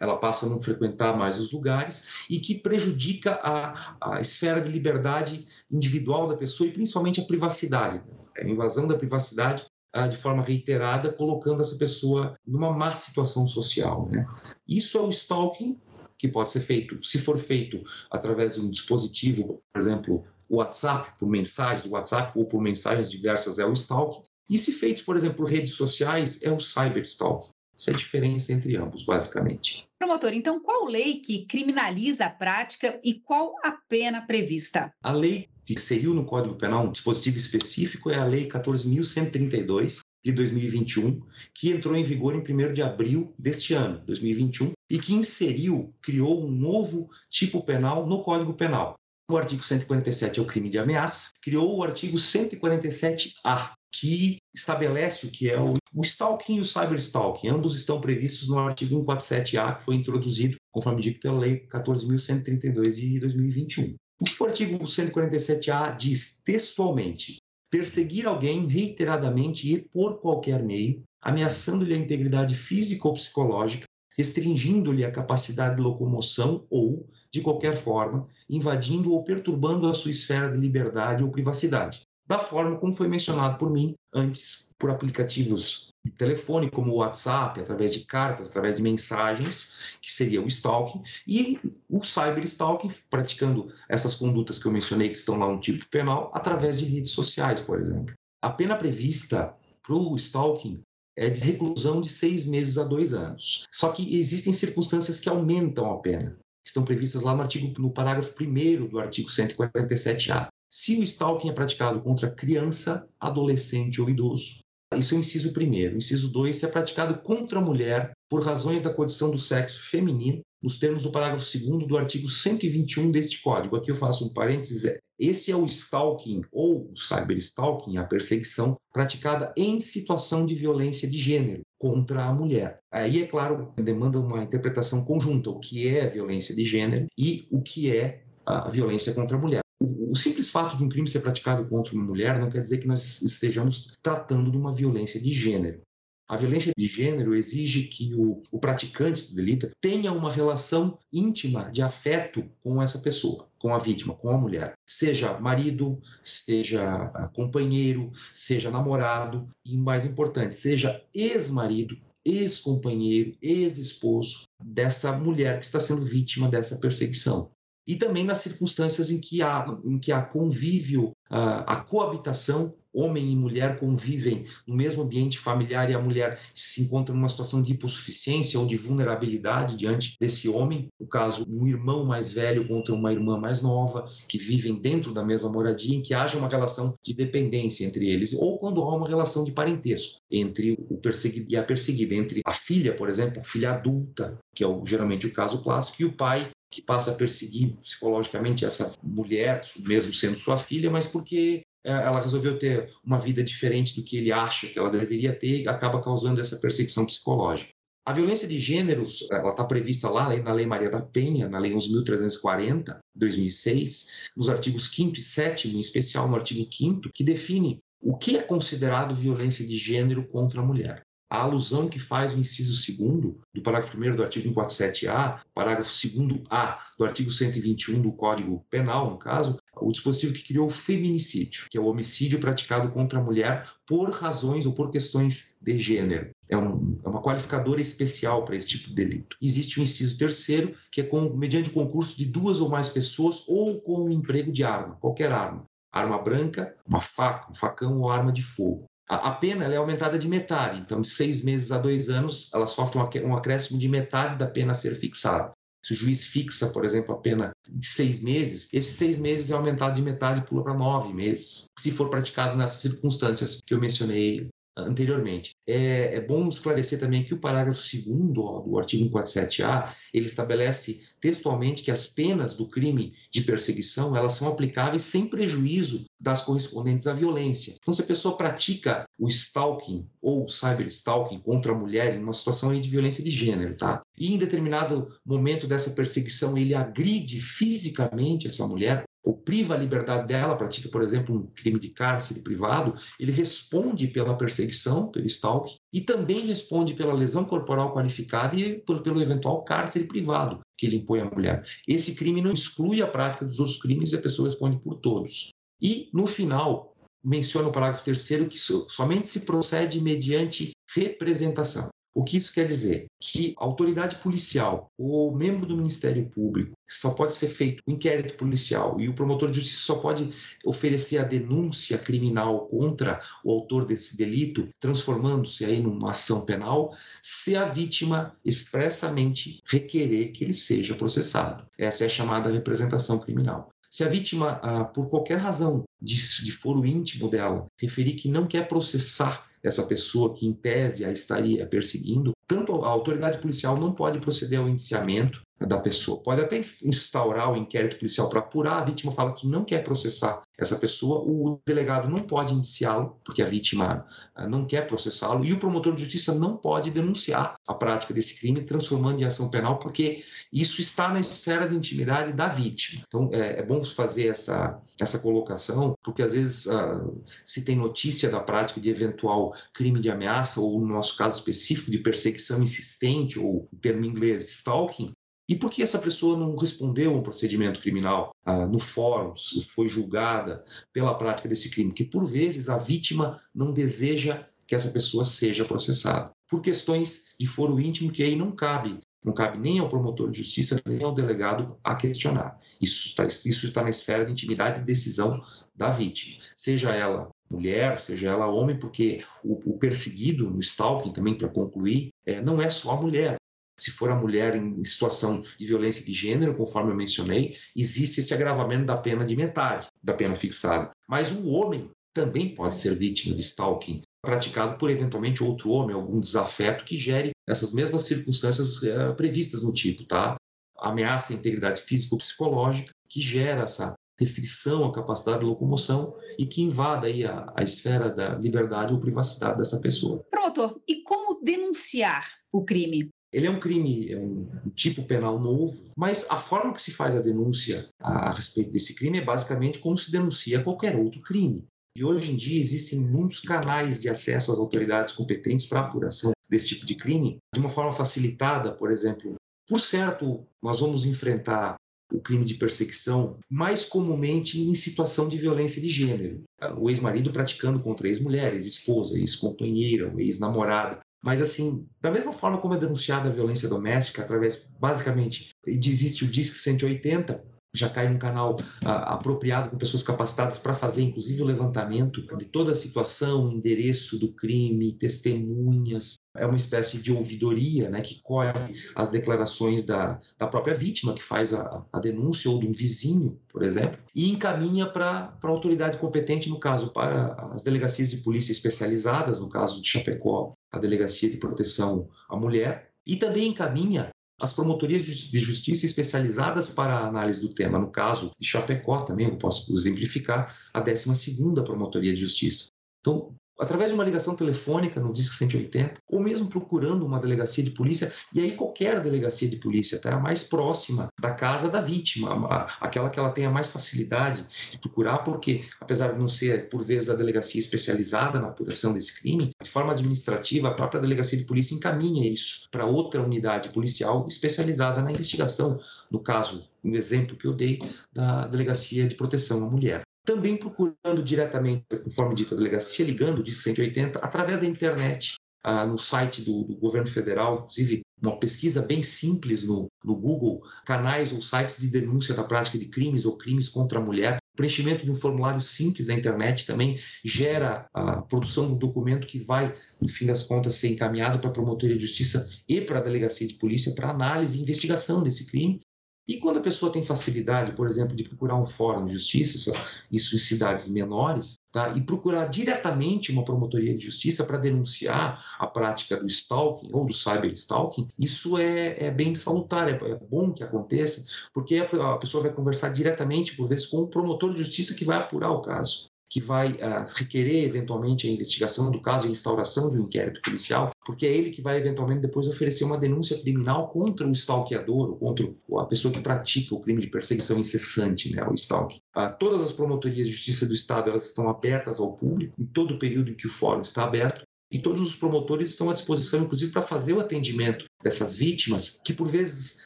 ela 0.00 0.16
passa 0.16 0.46
a 0.46 0.48
não 0.48 0.60
frequentar 0.60 1.16
mais 1.16 1.40
os 1.40 1.52
lugares 1.52 2.08
e 2.28 2.40
que 2.40 2.54
prejudica 2.54 3.38
a, 3.42 3.96
a 4.00 4.20
esfera 4.20 4.60
de 4.60 4.70
liberdade 4.70 5.46
individual 5.70 6.26
da 6.26 6.36
pessoa 6.36 6.68
e 6.68 6.72
principalmente 6.72 7.20
a 7.20 7.24
privacidade, 7.24 8.02
a 8.36 8.44
invasão 8.44 8.86
da 8.86 8.96
privacidade 8.96 9.64
ah, 9.92 10.08
de 10.08 10.16
forma 10.16 10.42
reiterada, 10.42 11.12
colocando 11.12 11.62
essa 11.62 11.76
pessoa 11.76 12.36
numa 12.44 12.72
má 12.72 12.90
situação 12.96 13.46
social. 13.46 14.08
Né? 14.10 14.26
Isso 14.66 14.98
é 14.98 15.00
o 15.00 15.08
stalking 15.08 15.80
que 16.18 16.28
pode 16.28 16.50
ser 16.50 16.60
feito, 16.60 17.02
se 17.04 17.18
for 17.18 17.38
feito 17.38 17.82
através 18.10 18.54
de 18.54 18.60
um 18.60 18.70
dispositivo, 18.70 19.62
por 19.72 19.80
exemplo, 19.80 20.24
WhatsApp, 20.48 21.18
por 21.18 21.28
mensagens 21.28 21.84
do 21.84 21.90
WhatsApp 21.90 22.32
ou 22.34 22.44
por 22.44 22.60
mensagens 22.60 23.10
diversas, 23.10 23.58
é 23.58 23.66
o 23.66 23.72
stalking. 23.72 24.22
E 24.48 24.58
se 24.58 24.72
feito, 24.72 25.04
por 25.04 25.16
exemplo, 25.16 25.38
por 25.38 25.50
redes 25.50 25.74
sociais, 25.74 26.42
é 26.42 26.50
o 26.52 26.60
cyberstalking. 26.60 27.50
Essa 27.78 27.90
é 27.90 27.94
a 27.94 27.96
diferença 27.96 28.52
entre 28.52 28.76
ambos, 28.76 29.04
basicamente. 29.04 29.84
Promotor, 29.98 30.32
então 30.32 30.60
qual 30.60 30.86
lei 30.86 31.20
que 31.20 31.44
criminaliza 31.46 32.26
a 32.26 32.30
prática 32.30 33.00
e 33.02 33.14
qual 33.14 33.54
a 33.64 33.72
pena 33.88 34.22
prevista? 34.22 34.92
A 35.02 35.12
lei 35.12 35.48
que 35.66 35.74
inseriu 35.74 36.12
no 36.12 36.24
Código 36.24 36.56
Penal 36.56 36.86
um 36.86 36.92
dispositivo 36.92 37.38
específico 37.38 38.10
é 38.10 38.16
a 38.16 38.24
Lei 38.24 38.46
14.132, 38.46 40.00
de 40.24 40.32
2021, 40.32 41.22
que 41.54 41.70
entrou 41.70 41.94
em 41.94 42.02
vigor 42.02 42.34
em 42.34 42.38
1 42.38 42.72
de 42.72 42.82
abril 42.82 43.34
deste 43.38 43.74
ano, 43.74 44.02
2021, 44.06 44.72
e 44.90 44.98
que 44.98 45.12
inseriu, 45.12 45.94
criou 46.00 46.46
um 46.46 46.50
novo 46.50 47.10
tipo 47.30 47.62
penal 47.62 48.06
no 48.06 48.22
Código 48.22 48.54
Penal, 48.54 48.94
O 49.30 49.38
artigo 49.38 49.62
147 49.62 50.38
é 50.38 50.42
o 50.42 50.46
crime 50.46 50.68
de 50.68 50.78
ameaça. 50.78 51.30
Criou 51.40 51.78
o 51.78 51.82
artigo 51.82 52.18
147A, 52.18 53.72
que 53.94 54.38
estabelece 54.52 55.24
o 55.24 55.30
que 55.30 55.48
é 55.48 55.60
o, 55.60 55.74
o 55.94 56.02
stalking 56.02 56.56
e 56.56 56.60
o 56.60 56.64
cyberstalking. 56.64 57.48
Ambos 57.48 57.76
estão 57.76 58.00
previstos 58.00 58.48
no 58.48 58.58
artigo 58.58 59.04
147A, 59.04 59.78
que 59.78 59.84
foi 59.84 59.94
introduzido, 59.94 60.56
conforme 60.72 61.00
dito 61.00 61.20
pela 61.20 61.38
Lei 61.38 61.64
14.132 61.68 62.96
de 62.96 63.20
2021. 63.20 63.94
O 64.20 64.24
que 64.24 64.42
o 64.42 64.46
artigo 64.46 64.84
147A 64.84 65.96
diz 65.96 66.42
textualmente? 66.44 67.36
Perseguir 67.70 68.26
alguém 68.26 68.66
reiteradamente 68.66 69.72
e 69.72 69.80
por 69.80 70.20
qualquer 70.20 70.62
meio, 70.62 71.02
ameaçando-lhe 71.22 71.94
a 71.94 71.98
integridade 71.98 72.56
física 72.56 73.06
ou 73.06 73.14
psicológica, 73.14 73.86
restringindo-lhe 74.16 75.04
a 75.04 75.12
capacidade 75.12 75.76
de 75.76 75.82
locomoção 75.82 76.66
ou, 76.68 77.08
de 77.32 77.40
qualquer 77.40 77.76
forma, 77.76 78.28
invadindo 78.50 79.12
ou 79.12 79.22
perturbando 79.22 79.88
a 79.88 79.94
sua 79.94 80.10
esfera 80.10 80.50
de 80.50 80.58
liberdade 80.58 81.22
ou 81.22 81.30
privacidade, 81.30 82.02
da 82.26 82.38
forma 82.38 82.76
como 82.78 82.92
foi 82.92 83.08
mencionado 83.08 83.58
por 83.58 83.70
mim 83.70 83.94
antes 84.14 84.72
por 84.78 84.90
aplicativos 84.90 85.88
de 86.04 86.12
telefone, 86.12 86.70
como 86.70 86.92
o 86.92 86.96
WhatsApp, 86.96 87.60
através 87.60 87.94
de 87.94 88.04
cartas, 88.04 88.50
através 88.50 88.76
de 88.76 88.82
mensagens, 88.82 89.96
que 90.00 90.12
seria 90.12 90.42
o 90.42 90.46
stalking, 90.46 91.02
e 91.26 91.58
o 91.88 92.04
cyberstalking, 92.04 92.90
praticando 93.08 93.72
essas 93.88 94.14
condutas 94.14 94.58
que 94.58 94.66
eu 94.66 94.72
mencionei, 94.72 95.08
que 95.08 95.16
estão 95.16 95.38
lá 95.38 95.50
no 95.50 95.60
tipo 95.60 95.86
penal, 95.88 96.30
através 96.34 96.78
de 96.78 96.84
redes 96.84 97.12
sociais, 97.12 97.60
por 97.60 97.80
exemplo. 97.80 98.14
A 98.42 98.50
pena 98.50 98.76
prevista 98.76 99.54
para 99.82 99.94
o 99.94 100.14
stalking 100.16 100.82
é 101.16 101.30
de 101.30 101.44
reclusão 101.44 102.00
de 102.00 102.08
seis 102.08 102.44
meses 102.44 102.76
a 102.76 102.84
dois 102.84 103.14
anos. 103.14 103.64
Só 103.72 103.92
que 103.92 104.18
existem 104.18 104.52
circunstâncias 104.52 105.20
que 105.20 105.28
aumentam 105.28 105.90
a 105.90 105.98
pena, 105.98 106.36
que 106.62 106.68
estão 106.68 106.84
previstas 106.84 107.22
lá 107.22 107.34
no 107.34 107.42
artigo, 107.42 107.80
no 107.80 107.90
parágrafo 107.90 108.34
1 108.38 108.88
do 108.88 108.98
artigo 108.98 109.28
147-A. 109.28 110.48
Se 110.76 110.98
o 110.98 111.04
stalking 111.04 111.50
é 111.50 111.52
praticado 111.52 112.00
contra 112.00 112.28
criança, 112.28 113.08
adolescente 113.20 114.02
ou 114.02 114.10
idoso. 114.10 114.58
Isso 114.96 115.14
é 115.14 115.16
o 115.16 115.20
inciso 115.20 115.52
primeiro. 115.52 115.96
Inciso 115.96 116.28
2, 116.32 116.56
se 116.56 116.66
é 116.66 116.68
praticado 116.68 117.22
contra 117.22 117.60
a 117.60 117.62
mulher 117.62 118.10
por 118.28 118.42
razões 118.42 118.82
da 118.82 118.92
condição 118.92 119.30
do 119.30 119.38
sexo 119.38 119.88
feminino, 119.88 120.40
nos 120.60 120.76
termos 120.76 121.00
do 121.00 121.12
parágrafo 121.12 121.46
2 121.46 121.86
do 121.86 121.96
artigo 121.96 122.28
121 122.28 123.12
deste 123.12 123.40
Código. 123.40 123.76
Aqui 123.76 123.92
eu 123.92 123.94
faço 123.94 124.26
um 124.26 124.32
parênteses. 124.32 124.84
É, 124.84 124.98
esse 125.16 125.52
é 125.52 125.56
o 125.56 125.64
stalking 125.64 126.42
ou 126.50 126.90
o 126.90 126.96
cyberstalking, 126.96 127.96
a 127.96 128.04
perseguição 128.04 128.76
praticada 128.92 129.54
em 129.56 129.78
situação 129.78 130.44
de 130.44 130.56
violência 130.56 131.08
de 131.08 131.20
gênero 131.20 131.62
contra 131.78 132.24
a 132.24 132.32
mulher. 132.32 132.80
Aí, 132.90 133.22
é 133.22 133.26
claro, 133.28 133.72
demanda 133.76 134.18
uma 134.18 134.42
interpretação 134.42 135.04
conjunta, 135.04 135.50
o 135.50 135.60
que 135.60 135.86
é 135.86 136.10
violência 136.10 136.52
de 136.52 136.64
gênero 136.64 137.06
e 137.16 137.46
o 137.52 137.62
que 137.62 137.96
é 137.96 138.24
a 138.44 138.68
violência 138.68 139.14
contra 139.14 139.36
a 139.36 139.40
mulher 139.40 139.63
o 139.84 140.16
simples 140.16 140.50
fato 140.50 140.76
de 140.76 140.84
um 140.84 140.88
crime 140.88 141.08
ser 141.08 141.20
praticado 141.20 141.66
contra 141.66 141.94
uma 141.94 142.04
mulher 142.04 142.38
não 142.38 142.50
quer 142.50 142.60
dizer 142.60 142.78
que 142.78 142.86
nós 142.86 143.22
estejamos 143.22 143.96
tratando 144.02 144.50
de 144.50 144.56
uma 144.56 144.72
violência 144.72 145.20
de 145.20 145.32
gênero. 145.32 145.80
A 146.26 146.36
violência 146.36 146.72
de 146.76 146.86
gênero 146.86 147.34
exige 147.34 147.84
que 147.84 148.14
o, 148.14 148.42
o, 148.50 148.58
praticante 148.58 149.28
do 149.28 149.34
delito 149.34 149.70
tenha 149.78 150.10
uma 150.10 150.32
relação 150.32 150.98
íntima 151.12 151.70
de 151.70 151.82
afeto 151.82 152.48
com 152.62 152.82
essa 152.82 152.98
pessoa, 152.98 153.46
com 153.58 153.74
a 153.74 153.78
vítima, 153.78 154.14
com 154.14 154.30
a 154.30 154.38
mulher. 154.38 154.72
Seja 154.86 155.38
marido, 155.38 156.00
seja 156.22 157.08
companheiro, 157.34 158.10
seja 158.32 158.70
namorado 158.70 159.46
e, 159.66 159.76
mais 159.76 160.06
importante, 160.06 160.56
seja 160.56 161.04
ex-marido, 161.12 161.94
ex-companheiro, 162.24 163.36
ex-esposo 163.42 164.44
dessa 164.64 165.12
mulher 165.12 165.58
que 165.58 165.66
está 165.66 165.78
sendo 165.78 166.06
vítima 166.06 166.48
dessa 166.48 166.78
perseguição 166.78 167.50
e 167.86 167.96
também 167.96 168.24
nas 168.24 168.38
circunstâncias 168.38 169.10
em 169.10 169.20
que 169.20 169.42
há, 169.42 169.66
em 169.84 169.98
que 169.98 170.12
há 170.12 170.22
convívio, 170.22 171.12
a, 171.28 171.72
a 171.72 171.76
coabitação, 171.76 172.74
homem 172.94 173.32
e 173.32 173.36
mulher 173.36 173.78
convivem 173.80 174.46
no 174.66 174.76
mesmo 174.76 175.02
ambiente 175.02 175.36
familiar 175.36 175.90
e 175.90 175.94
a 175.94 175.98
mulher 175.98 176.40
se 176.54 176.82
encontra 176.82 177.12
numa 177.12 177.28
situação 177.28 177.60
de 177.60 177.72
hipossuficiência 177.72 178.58
ou 178.58 178.66
de 178.66 178.76
vulnerabilidade 178.76 179.76
diante 179.76 180.16
desse 180.20 180.48
homem, 180.48 180.88
no 180.98 181.06
caso, 181.08 181.44
um 181.48 181.66
irmão 181.66 182.04
mais 182.04 182.32
velho 182.32 182.68
contra 182.68 182.94
uma 182.94 183.12
irmã 183.12 183.36
mais 183.36 183.60
nova, 183.60 184.08
que 184.28 184.38
vivem 184.38 184.76
dentro 184.76 185.12
da 185.12 185.24
mesma 185.24 185.50
moradia, 185.50 185.96
em 185.96 186.02
que 186.02 186.14
haja 186.14 186.38
uma 186.38 186.48
relação 186.48 186.94
de 187.02 187.14
dependência 187.14 187.84
entre 187.84 188.08
eles, 188.08 188.32
ou 188.32 188.58
quando 188.58 188.80
há 188.80 188.96
uma 188.96 189.08
relação 189.08 189.42
de 189.42 189.50
parentesco 189.50 190.20
entre 190.30 190.78
o 190.88 190.96
perseguido 190.96 191.46
e 191.50 191.56
a 191.56 191.62
perseguida, 191.62 192.14
entre 192.14 192.42
a 192.46 192.52
filha, 192.52 192.94
por 192.94 193.08
exemplo, 193.08 193.42
filha 193.42 193.70
adulta, 193.70 194.38
que 194.54 194.62
é 194.62 194.66
o, 194.66 194.86
geralmente 194.86 195.26
o 195.26 195.32
caso 195.32 195.62
clássico, 195.62 196.00
e 196.00 196.04
o 196.04 196.12
pai 196.12 196.50
que 196.74 196.82
passa 196.82 197.12
a 197.12 197.14
perseguir 197.14 197.76
psicologicamente 197.76 198.64
essa 198.64 198.92
mulher, 199.00 199.60
mesmo 199.78 200.12
sendo 200.12 200.36
sua 200.36 200.58
filha, 200.58 200.90
mas 200.90 201.06
porque 201.06 201.62
é, 201.84 201.92
ela 201.92 202.20
resolveu 202.20 202.58
ter 202.58 202.92
uma 203.04 203.16
vida 203.16 203.44
diferente 203.44 203.94
do 203.94 204.02
que 204.02 204.16
ele 204.16 204.32
acha 204.32 204.66
que 204.66 204.76
ela 204.76 204.90
deveria 204.90 205.32
ter 205.32 205.62
e 205.62 205.68
acaba 205.68 206.02
causando 206.02 206.40
essa 206.40 206.56
perseguição 206.56 207.06
psicológica. 207.06 207.70
A 208.04 208.12
violência 208.12 208.48
de 208.48 208.58
gêneros, 208.58 209.26
ela 209.30 209.50
está 209.50 209.64
prevista 209.64 210.10
lá 210.10 210.36
na 210.36 210.52
Lei 210.52 210.66
Maria 210.66 210.90
da 210.90 211.00
Penha, 211.00 211.48
na 211.48 211.58
Lei 211.58 211.72
11.340, 211.72 212.98
2006, 213.14 214.30
nos 214.36 214.50
artigos 214.50 214.90
5 214.92 215.20
e 215.20 215.22
7, 215.22 215.68
em 215.68 215.78
especial 215.78 216.28
no 216.28 216.34
artigo 216.34 216.68
5 216.70 217.08
que 217.14 217.22
define 217.22 217.78
o 218.02 218.18
que 218.18 218.36
é 218.36 218.42
considerado 218.42 219.14
violência 219.14 219.64
de 219.64 219.78
gênero 219.78 220.26
contra 220.26 220.60
a 220.60 220.64
mulher 220.64 221.04
a 221.34 221.42
alusão 221.42 221.88
que 221.88 221.98
faz 221.98 222.32
o 222.32 222.38
inciso 222.38 222.96
2 222.96 223.34
do 223.52 223.62
parágrafo 223.62 223.98
1 223.98 224.16
do 224.16 224.22
artigo 224.22 224.48
147-A, 224.54 225.40
parágrafo 225.52 225.90
2A 225.90 226.78
do 226.96 227.04
artigo 227.04 227.30
121 227.30 228.00
do 228.00 228.12
Código 228.12 228.64
Penal, 228.70 229.10
no 229.10 229.18
caso, 229.18 229.58
o 229.80 229.90
dispositivo 229.90 230.32
que 230.32 230.44
criou 230.44 230.68
o 230.68 230.70
feminicídio, 230.70 231.66
que 231.68 231.76
é 231.76 231.80
o 231.80 231.86
homicídio 231.86 232.38
praticado 232.38 232.88
contra 232.92 233.18
a 233.18 233.22
mulher 233.22 233.68
por 233.84 234.10
razões 234.10 234.64
ou 234.64 234.72
por 234.72 234.90
questões 234.90 235.56
de 235.60 235.76
gênero. 235.76 236.30
É, 236.48 236.56
um, 236.56 237.00
é 237.04 237.08
uma 237.08 237.22
qualificadora 237.22 237.80
especial 237.80 238.44
para 238.44 238.54
esse 238.54 238.68
tipo 238.68 238.88
de 238.88 238.94
delito. 238.94 239.36
Existe 239.42 239.80
o 239.80 239.82
inciso 239.82 240.16
terceiro, 240.16 240.74
que 240.92 241.00
é 241.00 241.04
com, 241.04 241.30
mediante 241.30 241.70
o 241.70 241.72
concurso 241.72 242.16
de 242.16 242.26
duas 242.26 242.60
ou 242.60 242.68
mais 242.68 242.88
pessoas 242.88 243.44
ou 243.48 243.80
com 243.80 244.04
o 244.04 244.12
emprego 244.12 244.52
de 244.52 244.62
arma, 244.62 244.96
qualquer 245.00 245.32
arma. 245.32 245.64
Arma 245.90 246.18
branca, 246.18 246.76
uma 246.86 247.00
faca, 247.00 247.50
um 247.50 247.54
facão 247.54 248.00
ou 248.00 248.10
arma 248.10 248.32
de 248.32 248.42
fogo. 248.42 248.86
A, 249.08 249.32
pena 249.32 249.66
é 249.66 249.76
aumentada 249.76 250.18
de 250.18 250.26
metade, 250.26 250.80
então 250.80 251.00
de 251.00 251.08
seis 251.08 251.42
meses 251.42 251.70
a 251.70 251.78
dois 251.78 252.08
anos, 252.08 252.50
ela 252.54 252.66
sofre 252.66 252.98
um 253.22 253.36
acréscimo 253.36 253.78
de 253.78 253.88
metade 253.88 254.38
da 254.38 254.46
pena 254.46 254.72
a 254.72 254.74
ser 254.74 254.94
fixada. 254.94 255.52
Se 255.84 255.92
o 255.92 255.96
juiz 255.96 256.24
fixa, 256.24 256.70
por 256.70 256.82
exemplo, 256.82 257.14
a 257.14 257.18
pena 257.18 257.50
de 257.68 257.86
seis 257.86 258.22
meses, 258.22 258.68
esses 258.72 258.94
seis 258.94 259.18
meses 259.18 259.50
é 259.50 259.54
aumentado 259.54 259.94
de 259.94 260.00
metade 260.00 260.40
e 260.40 260.44
pula 260.44 260.64
para 260.64 260.72
nove 260.72 261.12
meses, 261.12 261.66
se 261.78 261.90
for 261.90 262.08
praticado 262.08 262.56
nessas 262.56 262.80
circunstâncias 262.80 263.60
que 263.60 263.74
eu 263.74 263.80
mencionei 263.80 264.48
anteriormente. 264.76 265.54
É, 265.66 266.16
é, 266.16 266.20
bom 266.20 266.48
esclarecer 266.48 266.98
também 266.98 267.24
que 267.24 267.34
o 267.34 267.38
parágrafo 267.38 267.80
2 267.80 268.32
do 268.32 268.78
artigo 268.78 269.08
147-A, 269.18 269.94
ele 270.12 270.26
estabelece 270.26 271.02
textualmente 271.20 271.82
que 271.82 271.90
as 271.90 272.06
penas 272.06 272.54
do 272.54 272.68
crime 272.68 273.14
de 273.30 273.42
perseguição, 273.42 274.16
elas 274.16 274.34
são 274.34 274.48
aplicáveis 274.48 275.02
sem 275.02 275.26
prejuízo 275.26 276.04
das 276.20 276.40
correspondentes 276.40 277.06
à 277.06 277.12
violência. 277.12 277.74
Então, 277.80 277.94
se 277.94 278.02
a 278.02 278.06
pessoa 278.06 278.36
pratica 278.36 279.06
o 279.18 279.28
stalking 279.28 280.06
ou 280.20 280.48
cyberstalking 280.48 281.38
contra 281.38 281.72
a 281.72 281.74
mulher 281.74 282.14
em 282.14 282.22
uma 282.22 282.32
situação 282.32 282.78
de 282.78 282.88
violência 282.88 283.22
de 283.22 283.30
gênero, 283.30 283.76
tá? 283.76 284.02
E 284.18 284.34
em 284.34 284.38
determinado 284.38 285.14
momento 285.24 285.66
dessa 285.66 285.90
perseguição 285.90 286.56
ele 286.56 286.74
agride 286.74 287.40
fisicamente 287.40 288.46
essa 288.46 288.66
mulher, 288.66 289.04
ou 289.24 289.32
priva 289.32 289.74
a 289.74 289.78
liberdade 289.78 290.28
dela, 290.28 290.54
pratica, 290.54 290.88
por 290.88 291.02
exemplo, 291.02 291.34
um 291.34 291.46
crime 291.54 291.80
de 291.80 291.88
cárcere 291.88 292.40
privado, 292.40 292.94
ele 293.18 293.32
responde 293.32 294.06
pela 294.08 294.36
perseguição, 294.36 295.10
pelo 295.10 295.26
stalking, 295.26 295.76
e 295.92 296.02
também 296.02 296.46
responde 296.46 296.92
pela 296.92 297.14
lesão 297.14 297.44
corporal 297.44 297.94
qualificada 297.94 298.54
e 298.54 298.80
pelo, 298.80 299.02
pelo 299.02 299.22
eventual 299.22 299.64
cárcere 299.64 300.04
privado 300.04 300.60
que 300.76 300.86
ele 300.86 300.96
impõe 300.96 301.20
à 301.20 301.24
mulher. 301.24 301.64
Esse 301.88 302.14
crime 302.14 302.42
não 302.42 302.52
exclui 302.52 303.00
a 303.00 303.06
prática 303.06 303.44
dos 303.44 303.58
outros 303.60 303.80
crimes 303.80 304.12
e 304.12 304.16
a 304.16 304.22
pessoa 304.22 304.48
responde 304.48 304.76
por 304.78 304.96
todos. 304.96 305.48
E, 305.80 306.10
no 306.12 306.26
final, 306.26 306.94
menciona 307.22 307.68
o 307.68 307.72
parágrafo 307.72 308.04
terceiro 308.04 308.48
que 308.48 308.58
somente 308.58 309.26
se 309.26 309.40
procede 309.40 310.00
mediante 310.00 310.72
representação. 310.94 311.88
O 312.14 312.22
que 312.22 312.36
isso 312.36 312.52
quer 312.52 312.66
dizer? 312.66 313.06
Que 313.20 313.54
a 313.58 313.64
autoridade 313.64 314.16
policial 314.16 314.88
ou 314.98 315.34
membro 315.34 315.66
do 315.66 315.76
Ministério 315.76 316.28
Público 316.30 316.73
só 316.88 317.10
pode 317.10 317.34
ser 317.34 317.48
feito 317.48 317.82
o 317.86 317.90
inquérito 317.90 318.36
policial 318.36 319.00
e 319.00 319.08
o 319.08 319.14
promotor 319.14 319.50
de 319.50 319.60
justiça 319.60 319.86
só 319.86 319.94
pode 319.96 320.32
oferecer 320.64 321.18
a 321.18 321.24
denúncia 321.24 321.98
criminal 321.98 322.66
contra 322.66 323.20
o 323.42 323.50
autor 323.50 323.84
desse 323.84 324.16
delito, 324.16 324.68
transformando-se 324.80 325.64
aí 325.64 325.80
numa 325.80 326.10
ação 326.10 326.44
penal, 326.44 326.94
se 327.22 327.56
a 327.56 327.64
vítima 327.64 328.36
expressamente 328.44 329.62
requerer 329.66 330.32
que 330.32 330.44
ele 330.44 330.52
seja 330.52 330.94
processado. 330.94 331.66
Essa 331.78 332.04
é 332.04 332.06
a 332.06 332.10
chamada 332.10 332.50
representação 332.50 333.18
criminal. 333.18 333.70
Se 333.90 334.02
a 334.02 334.08
vítima, 334.08 334.58
ah, 334.62 334.84
por 334.84 335.08
qualquer 335.08 335.38
razão 335.38 335.84
de, 336.02 336.16
de 336.16 336.50
foro 336.50 336.84
íntimo 336.84 337.28
dela, 337.28 337.66
referir 337.78 338.14
que 338.14 338.28
não 338.28 338.46
quer 338.46 338.66
processar 338.66 339.46
essa 339.62 339.84
pessoa 339.84 340.34
que, 340.34 340.46
em 340.46 340.52
tese, 340.52 341.04
a 341.04 341.12
estaria 341.12 341.66
perseguindo, 341.66 342.32
tanto 342.46 342.84
a 342.84 342.88
autoridade 342.88 343.38
policial 343.38 343.78
não 343.78 343.92
pode 343.92 344.18
proceder 344.18 344.58
ao 344.58 344.68
indiciamento, 344.68 345.42
da 345.60 345.78
pessoa. 345.78 346.22
Pode 346.22 346.40
até 346.40 346.58
instaurar 346.58 347.52
o 347.52 347.56
inquérito 347.56 347.98
policial 347.98 348.28
para 348.28 348.40
apurar, 348.40 348.82
a 348.82 348.84
vítima 348.84 349.12
fala 349.12 349.32
que 349.32 349.46
não 349.46 349.64
quer 349.64 349.82
processar 349.82 350.42
essa 350.58 350.76
pessoa, 350.76 351.20
o 351.20 351.60
delegado 351.66 352.08
não 352.08 352.22
pode 352.22 352.54
indiciá-lo, 352.54 353.18
porque 353.24 353.42
a 353.42 353.46
vítima 353.46 354.06
ah, 354.34 354.46
não 354.46 354.64
quer 354.64 354.86
processá-lo, 354.86 355.44
e 355.44 355.52
o 355.52 355.58
promotor 355.58 355.94
de 355.94 356.02
justiça 356.02 356.34
não 356.34 356.56
pode 356.56 356.90
denunciar 356.90 357.56
a 357.66 357.74
prática 357.74 358.14
desse 358.14 358.38
crime, 358.38 358.62
transformando 358.62 359.20
em 359.20 359.24
ação 359.24 359.50
penal, 359.50 359.78
porque 359.78 360.22
isso 360.52 360.80
está 360.80 361.08
na 361.08 361.18
esfera 361.18 361.68
de 361.68 361.74
intimidade 361.74 362.32
da 362.32 362.46
vítima. 362.46 363.02
Então, 363.06 363.30
é, 363.32 363.60
é 363.60 363.62
bom 363.62 363.82
fazer 363.84 364.28
essa, 364.28 364.80
essa 365.00 365.18
colocação, 365.18 365.96
porque 366.02 366.22
às 366.22 366.32
vezes 366.32 366.66
uh, 366.66 367.20
se 367.44 367.62
tem 367.62 367.76
notícia 367.76 368.30
da 368.30 368.40
prática 368.40 368.80
de 368.80 368.90
eventual 368.90 369.54
crime 369.72 370.00
de 370.00 370.10
ameaça, 370.10 370.60
ou 370.60 370.80
no 370.80 370.86
nosso 370.86 371.16
caso 371.16 371.38
específico, 371.38 371.90
de 371.90 371.98
perseguição 371.98 372.62
insistente, 372.62 373.38
ou 373.38 373.68
o 373.72 373.76
termo 373.80 374.04
em 374.04 374.08
inglês, 374.08 374.44
stalking, 374.44 375.12
e 375.48 375.54
por 375.54 375.70
que 375.70 375.82
essa 375.82 375.98
pessoa 375.98 376.38
não 376.38 376.56
respondeu 376.56 377.12
a 377.12 377.18
um 377.18 377.22
procedimento 377.22 377.80
criminal 377.80 378.34
ah, 378.44 378.66
no 378.66 378.78
fórum, 378.78 379.34
foi 379.74 379.88
julgada 379.88 380.64
pela 380.92 381.14
prática 381.14 381.48
desse 381.48 381.70
crime? 381.70 381.92
Que 381.92 382.04
por 382.04 382.24
vezes 382.24 382.68
a 382.68 382.78
vítima 382.78 383.40
não 383.54 383.72
deseja 383.72 384.46
que 384.66 384.74
essa 384.74 384.90
pessoa 384.90 385.24
seja 385.24 385.64
processada, 385.64 386.32
por 386.48 386.62
questões 386.62 387.34
de 387.38 387.46
foro 387.46 387.78
íntimo 387.78 388.10
que 388.10 388.22
aí 388.22 388.34
não 388.34 388.52
cabe. 388.52 388.98
Não 389.22 389.32
cabe 389.32 389.58
nem 389.58 389.78
ao 389.78 389.88
promotor 389.88 390.30
de 390.30 390.38
justiça, 390.38 390.80
nem 390.86 391.02
ao 391.02 391.14
delegado 391.14 391.78
a 391.82 391.94
questionar. 391.94 392.58
Isso 392.80 393.08
está, 393.08 393.24
isso 393.24 393.66
está 393.66 393.82
na 393.82 393.88
esfera 393.88 394.24
de 394.24 394.32
intimidade 394.32 394.80
e 394.80 394.84
decisão 394.84 395.42
da 395.74 395.90
vítima. 395.90 396.42
Seja 396.54 396.94
ela 396.94 397.30
mulher, 397.50 397.96
seja 397.98 398.28
ela 398.28 398.46
homem, 398.46 398.78
porque 398.78 399.24
o, 399.42 399.72
o 399.72 399.78
perseguido 399.78 400.50
no 400.50 400.60
stalking, 400.60 401.12
também 401.12 401.36
para 401.36 401.48
concluir, 401.48 402.10
é, 402.26 402.40
não 402.42 402.60
é 402.60 402.68
só 402.68 402.92
a 402.92 403.00
mulher. 403.00 403.36
Se 403.78 403.90
for 403.90 404.10
a 404.10 404.14
mulher 404.14 404.54
em 404.54 404.82
situação 404.84 405.44
de 405.58 405.66
violência 405.66 406.04
de 406.04 406.12
gênero, 406.12 406.54
conforme 406.54 406.92
eu 406.92 406.96
mencionei, 406.96 407.56
existe 407.74 408.20
esse 408.20 408.32
agravamento 408.32 408.86
da 408.86 408.96
pena 408.96 409.24
de 409.24 409.36
metade 409.36 409.88
da 410.02 410.14
pena 410.14 410.34
fixada. 410.34 410.90
Mas 411.08 411.32
o 411.32 411.48
homem 411.48 411.90
também 412.14 412.54
pode 412.54 412.76
ser 412.76 412.94
vítima 412.94 413.34
de 413.34 413.42
stalking, 413.42 414.02
praticado 414.22 414.78
por 414.78 414.88
eventualmente 414.88 415.42
outro 415.42 415.70
homem, 415.70 415.94
algum 415.94 416.20
desafeto 416.20 416.84
que 416.84 416.96
gere 416.96 417.32
essas 417.46 417.72
mesmas 417.72 418.02
circunstâncias 418.02 418.82
é, 418.82 419.12
previstas 419.12 419.62
no 419.62 419.72
tipo, 419.72 420.04
tá? 420.04 420.36
Ameaça 420.78 421.32
à 421.32 421.36
integridade 421.36 421.80
física 421.80 422.14
ou 422.14 422.18
psicológica 422.18 422.92
que 423.08 423.20
gera 423.20 423.62
essa 423.62 423.94
restrição 424.18 424.84
à 424.84 424.92
capacidade 424.92 425.40
de 425.40 425.46
locomoção 425.46 426.16
e 426.38 426.46
que 426.46 426.62
invada 426.62 427.06
aí 427.06 427.24
a, 427.24 427.52
a 427.56 427.62
esfera 427.62 428.08
da 428.08 428.36
liberdade 428.36 428.92
ou 428.92 429.00
privacidade 429.00 429.58
dessa 429.58 429.80
pessoa. 429.80 430.24
Pronto. 430.30 430.80
E 430.86 431.02
como 431.02 431.42
denunciar 431.42 432.24
o 432.52 432.64
crime? 432.64 433.08
Ele 433.34 433.48
é 433.48 433.50
um 433.50 433.58
crime, 433.58 434.12
é 434.12 434.16
um, 434.16 434.46
tipo 434.76 435.02
penal 435.02 435.40
novo, 435.40 435.90
mas 435.96 436.24
a 436.30 436.36
forma 436.36 436.72
que 436.72 436.80
se 436.80 436.92
faz 436.92 437.16
a 437.16 437.20
denúncia 437.20 437.88
a, 437.98 438.32
respeito 438.32 438.70
desse 438.70 438.94
crime 438.94 439.18
é 439.18 439.24
basicamente 439.24 439.80
como 439.80 439.98
se 439.98 440.12
denuncia 440.12 440.62
qualquer 440.62 440.94
outro 440.94 441.20
crime. 441.20 441.66
E 441.98 442.04
hoje 442.04 442.30
em 442.30 442.36
dia 442.36 442.60
existem 442.60 443.00
muitos 443.00 443.40
canais 443.40 444.00
de 444.00 444.08
acesso 444.08 444.52
às 444.52 444.58
autoridades 444.58 445.12
competentes 445.12 445.66
para 445.66 445.80
apuração 445.80 446.30
desse 446.48 446.68
tipo 446.68 446.86
de 446.86 446.94
crime, 446.94 447.38
de 447.52 447.58
uma 447.58 447.68
forma 447.68 447.92
facilitada, 447.92 448.72
por 448.72 448.92
exemplo. 448.92 449.34
Por 449.68 449.80
certo, 449.80 450.46
nós 450.62 450.78
vamos 450.78 451.04
enfrentar 451.04 451.74
o 452.12 452.20
crime 452.20 452.44
de 452.44 452.54
perseguição 452.54 453.36
mais 453.50 453.84
comumente 453.84 454.60
em 454.60 454.74
situação 454.74 455.28
de 455.28 455.36
violência 455.36 455.82
de 455.82 455.88
gênero. 455.88 456.44
O 456.78 456.88
ex-marido 456.88 457.32
praticando 457.32 457.80
contra 457.80 458.06
ex-mulher, 458.06 458.54
ex-esposa, 458.54 459.18
ex-companheira, 459.18 460.12
ex-namorada. 460.18 461.00
Mas, 461.24 461.40
assim, 461.40 461.88
da 462.02 462.10
mesma 462.10 462.34
forma 462.34 462.58
como 462.58 462.74
é 462.74 462.76
denunciada 462.76 463.30
a 463.30 463.32
violência 463.32 463.66
doméstica, 463.66 464.20
através, 464.20 464.68
basicamente, 464.78 465.56
existe 465.66 466.22
o 466.22 466.28
DISC 466.28 466.54
180, 466.54 467.42
já 467.74 467.88
cai 467.88 468.08
num 468.08 468.18
canal 468.18 468.56
ah, 468.84 469.14
apropriado 469.14 469.68
com 469.68 469.76
pessoas 469.76 470.02
capacitadas 470.02 470.58
para 470.58 470.74
fazer, 470.74 471.02
inclusive, 471.02 471.42
o 471.42 471.46
levantamento 471.46 472.24
de 472.36 472.44
toda 472.46 472.72
a 472.72 472.76
situação, 472.76 473.50
endereço 473.50 474.18
do 474.18 474.32
crime, 474.32 474.92
testemunhas. 474.92 476.14
É 476.36 476.46
uma 476.46 476.56
espécie 476.56 477.02
de 477.02 477.12
ouvidoria 477.12 477.90
né, 477.90 478.00
que 478.00 478.20
colhe 478.22 478.74
as 478.94 479.08
declarações 479.08 479.84
da, 479.84 480.20
da 480.38 480.46
própria 480.46 480.74
vítima, 480.74 481.14
que 481.14 481.22
faz 481.22 481.52
a, 481.52 481.84
a 481.92 481.98
denúncia, 481.98 482.50
ou 482.50 482.60
de 482.60 482.66
um 482.66 482.72
vizinho, 482.72 483.40
por 483.48 483.62
exemplo, 483.62 484.00
e 484.14 484.30
encaminha 484.30 484.86
para 484.86 485.36
a 485.42 485.48
autoridade 485.48 485.98
competente, 485.98 486.48
no 486.48 486.60
caso, 486.60 486.92
para 486.92 487.34
as 487.52 487.62
delegacias 487.62 488.10
de 488.10 488.18
polícia 488.18 488.52
especializadas, 488.52 489.38
no 489.38 489.48
caso 489.48 489.80
de 489.80 489.88
Chapecó, 489.88 490.52
a 490.72 490.78
Delegacia 490.78 491.30
de 491.30 491.36
Proteção 491.36 492.08
à 492.28 492.36
Mulher, 492.36 492.90
e 493.06 493.16
também 493.16 493.48
encaminha 493.48 494.10
as 494.44 494.52
promotorias 494.52 495.06
de 495.06 495.40
justiça 495.40 495.86
especializadas 495.86 496.68
para 496.68 496.98
a 496.98 497.06
análise 497.08 497.40
do 497.40 497.48
tema. 497.48 497.78
No 497.78 497.90
caso 497.90 498.30
de 498.38 498.46
Chapecó, 498.46 499.00
também 499.00 499.26
eu 499.26 499.38
posso 499.38 499.74
exemplificar, 499.74 500.54
a 500.72 500.82
12ª 500.82 501.64
Promotoria 501.64 502.12
de 502.12 502.20
Justiça. 502.20 502.66
Então, 503.00 503.34
através 503.58 503.90
de 503.90 503.94
uma 503.94 504.04
ligação 504.04 504.34
telefônica 504.34 505.00
no 505.00 505.12
Disque 505.12 505.36
180, 505.36 506.00
ou 506.08 506.20
mesmo 506.20 506.48
procurando 506.48 507.04
uma 507.04 507.20
delegacia 507.20 507.62
de 507.62 507.70
polícia, 507.70 508.12
e 508.32 508.40
aí 508.40 508.52
qualquer 508.52 509.00
delegacia 509.00 509.48
de 509.48 509.56
polícia, 509.56 509.98
tá? 509.98 510.14
a 510.14 510.20
mais 510.20 510.44
próxima 510.44 511.08
da 511.20 511.30
casa 511.30 511.68
da 511.68 511.80
vítima, 511.80 512.66
aquela 512.80 513.10
que 513.10 513.18
ela 513.18 513.30
tenha 513.30 513.50
mais 513.50 513.68
facilidade 513.68 514.44
de 514.70 514.78
procurar, 514.78 515.18
porque 515.18 515.64
apesar 515.80 516.12
de 516.12 516.18
não 516.18 516.28
ser, 516.28 516.68
por 516.68 516.82
vezes, 516.82 517.08
a 517.08 517.14
delegacia 517.14 517.60
especializada 517.60 518.40
na 518.40 518.48
apuração 518.48 518.92
desse 518.92 519.20
crime, 519.20 519.52
de 519.62 519.70
forma 519.70 519.92
administrativa, 519.92 520.68
a 520.68 520.74
própria 520.74 521.00
delegacia 521.00 521.38
de 521.38 521.44
polícia 521.44 521.74
encaminha 521.74 522.28
isso 522.28 522.68
para 522.70 522.86
outra 522.86 523.22
unidade 523.22 523.68
policial 523.70 524.26
especializada 524.28 525.02
na 525.02 525.10
investigação, 525.10 525.80
no 526.10 526.20
caso, 526.20 526.68
um 526.82 526.94
exemplo 526.94 527.36
que 527.36 527.46
eu 527.46 527.54
dei 527.54 527.78
da 528.12 528.46
Delegacia 528.46 529.06
de 529.06 529.14
Proteção 529.14 529.66
à 529.66 529.70
Mulher 529.70 530.02
também 530.24 530.56
procurando 530.56 531.22
diretamente, 531.22 531.84
conforme 532.02 532.34
dita 532.34 532.54
a 532.54 532.58
delegacia, 532.58 533.04
ligando 533.04 533.40
o 533.40 533.46
180 533.46 534.18
através 534.18 534.58
da 534.58 534.66
internet, 534.66 535.34
ah, 535.62 535.86
no 535.86 535.98
site 535.98 536.42
do, 536.42 536.64
do, 536.64 536.76
governo 536.76 537.08
federal, 537.08 537.60
inclusive 537.60 538.02
uma 538.20 538.38
pesquisa 538.38 538.82
bem 538.82 539.02
simples 539.02 539.62
no, 539.62 539.88
no 540.04 540.14
Google, 540.14 540.62
canais 540.84 541.32
ou 541.32 541.40
sites 541.40 541.80
de 541.80 541.88
denúncia 541.88 542.34
da 542.34 542.44
prática 542.44 542.78
de 542.78 542.86
crimes 542.86 543.24
ou 543.24 543.36
crimes 543.36 543.68
contra 543.68 543.98
a 543.98 544.02
mulher. 544.02 544.36
O 544.52 544.56
preenchimento 544.56 545.04
de 545.04 545.10
um 545.10 545.16
formulário 545.16 545.60
simples 545.60 546.06
na 546.06 546.14
internet 546.14 546.66
também 546.66 546.98
gera 547.24 547.86
a 547.94 548.20
produção 548.22 548.66
de 548.68 548.74
um 548.74 548.78
documento 548.78 549.26
que 549.26 549.38
vai, 549.38 549.74
no 550.00 550.08
fim 550.08 550.26
das 550.26 550.42
contas, 550.42 550.74
ser 550.74 550.88
encaminhado 550.88 551.38
para 551.38 551.48
a 551.48 551.52
promotoria 551.52 551.96
de 551.96 552.06
justiça 552.06 552.48
e 552.68 552.80
para 552.80 552.98
a 552.98 553.02
delegacia 553.02 553.46
de 553.46 553.54
polícia 553.54 553.94
para 553.94 554.10
análise 554.10 554.58
e 554.58 554.62
investigação 554.62 555.22
desse 555.22 555.46
crime 555.46 555.80
e 556.26 556.38
quando 556.38 556.58
a 556.58 556.62
pessoa 556.62 556.90
tem 556.90 557.04
facilidade, 557.04 557.72
por 557.72 557.86
exemplo, 557.86 558.16
de 558.16 558.24
procurar 558.24 558.56
um 558.56 558.66
fórum 558.66 559.04
de 559.04 559.12
justiça, 559.12 559.72
isso 560.10 560.34
em 560.34 560.38
cidades 560.38 560.88
menores, 560.88 561.58
tá? 561.70 561.90
e 561.96 562.00
procurar 562.00 562.46
diretamente 562.46 563.30
uma 563.30 563.44
promotoria 563.44 563.94
de 563.94 564.04
justiça 564.04 564.44
para 564.44 564.56
denunciar 564.56 565.44
a 565.58 565.66
prática 565.66 566.16
do 566.16 566.26
stalking 566.26 566.90
ou 566.92 567.04
do 567.04 567.12
cyberstalking, 567.12 568.08
isso 568.18 568.56
é, 568.56 569.06
é 569.06 569.10
bem 569.10 569.34
salutar, 569.34 569.88
é, 569.88 569.92
é, 569.92 570.14
bom 570.30 570.52
que 570.52 570.64
aconteça, 570.64 571.26
porque 571.52 571.76
a 571.76 572.16
pessoa 572.16 572.44
vai 572.44 572.52
conversar 572.52 572.88
diretamente, 572.88 573.54
por 573.54 573.68
vezes, 573.68 573.86
com 573.86 573.98
o 573.98 574.08
promotor 574.08 574.52
de 574.52 574.62
justiça 574.62 574.94
que 574.94 575.04
vai 575.04 575.18
apurar 575.18 575.50
o 575.50 575.60
caso 575.60 576.13
que 576.28 576.40
vai 576.40 576.72
uh, 576.72 577.04
requerer 577.14 577.64
eventualmente 577.64 578.26
a 578.26 578.30
investigação 578.30 578.90
do 578.90 579.00
caso 579.00 579.26
e 579.26 579.28
a 579.28 579.32
instauração 579.32 579.90
de 579.90 579.98
um 579.98 580.02
inquérito 580.02 580.40
policial, 580.42 580.90
porque 581.04 581.26
é 581.26 581.32
ele 581.32 581.50
que 581.50 581.62
vai 581.62 581.76
eventualmente 581.76 582.22
depois 582.22 582.48
oferecer 582.48 582.84
uma 582.84 582.98
denúncia 582.98 583.38
criminal 583.40 583.88
contra 583.88 584.26
o 584.26 584.32
stalkeador, 584.32 585.10
ou 585.10 585.16
contra 585.16 585.48
a 585.78 585.84
pessoa 585.84 586.12
que 586.12 586.20
pratica 586.20 586.74
o 586.74 586.80
crime 586.80 587.00
de 587.00 587.08
perseguição 587.08 587.58
incessante, 587.58 588.34
né, 588.34 588.44
o 588.44 588.54
stalking. 588.54 589.00
Uh, 589.16 589.38
todas 589.38 589.62
as 589.62 589.72
promotorias 589.72 590.26
de 590.26 590.32
justiça 590.32 590.66
do 590.66 590.74
Estado 590.74 591.10
elas 591.10 591.28
estão 591.28 591.48
abertas 591.48 592.00
ao 592.00 592.16
público 592.16 592.54
em 592.60 592.66
todo 592.66 592.94
o 592.94 592.98
período 592.98 593.30
em 593.30 593.34
que 593.34 593.46
o 593.46 593.50
fórum 593.50 593.82
está 593.82 594.04
aberto 594.04 594.43
e 594.74 594.78
todos 594.80 595.00
os 595.00 595.14
promotores 595.14 595.68
estão 595.68 595.88
à 595.88 595.92
disposição, 595.92 596.42
inclusive, 596.42 596.72
para 596.72 596.82
fazer 596.82 597.12
o 597.12 597.20
atendimento 597.20 597.84
dessas 598.02 598.34
vítimas, 598.34 599.00
que 599.04 599.12
por 599.12 599.28
vezes, 599.28 599.84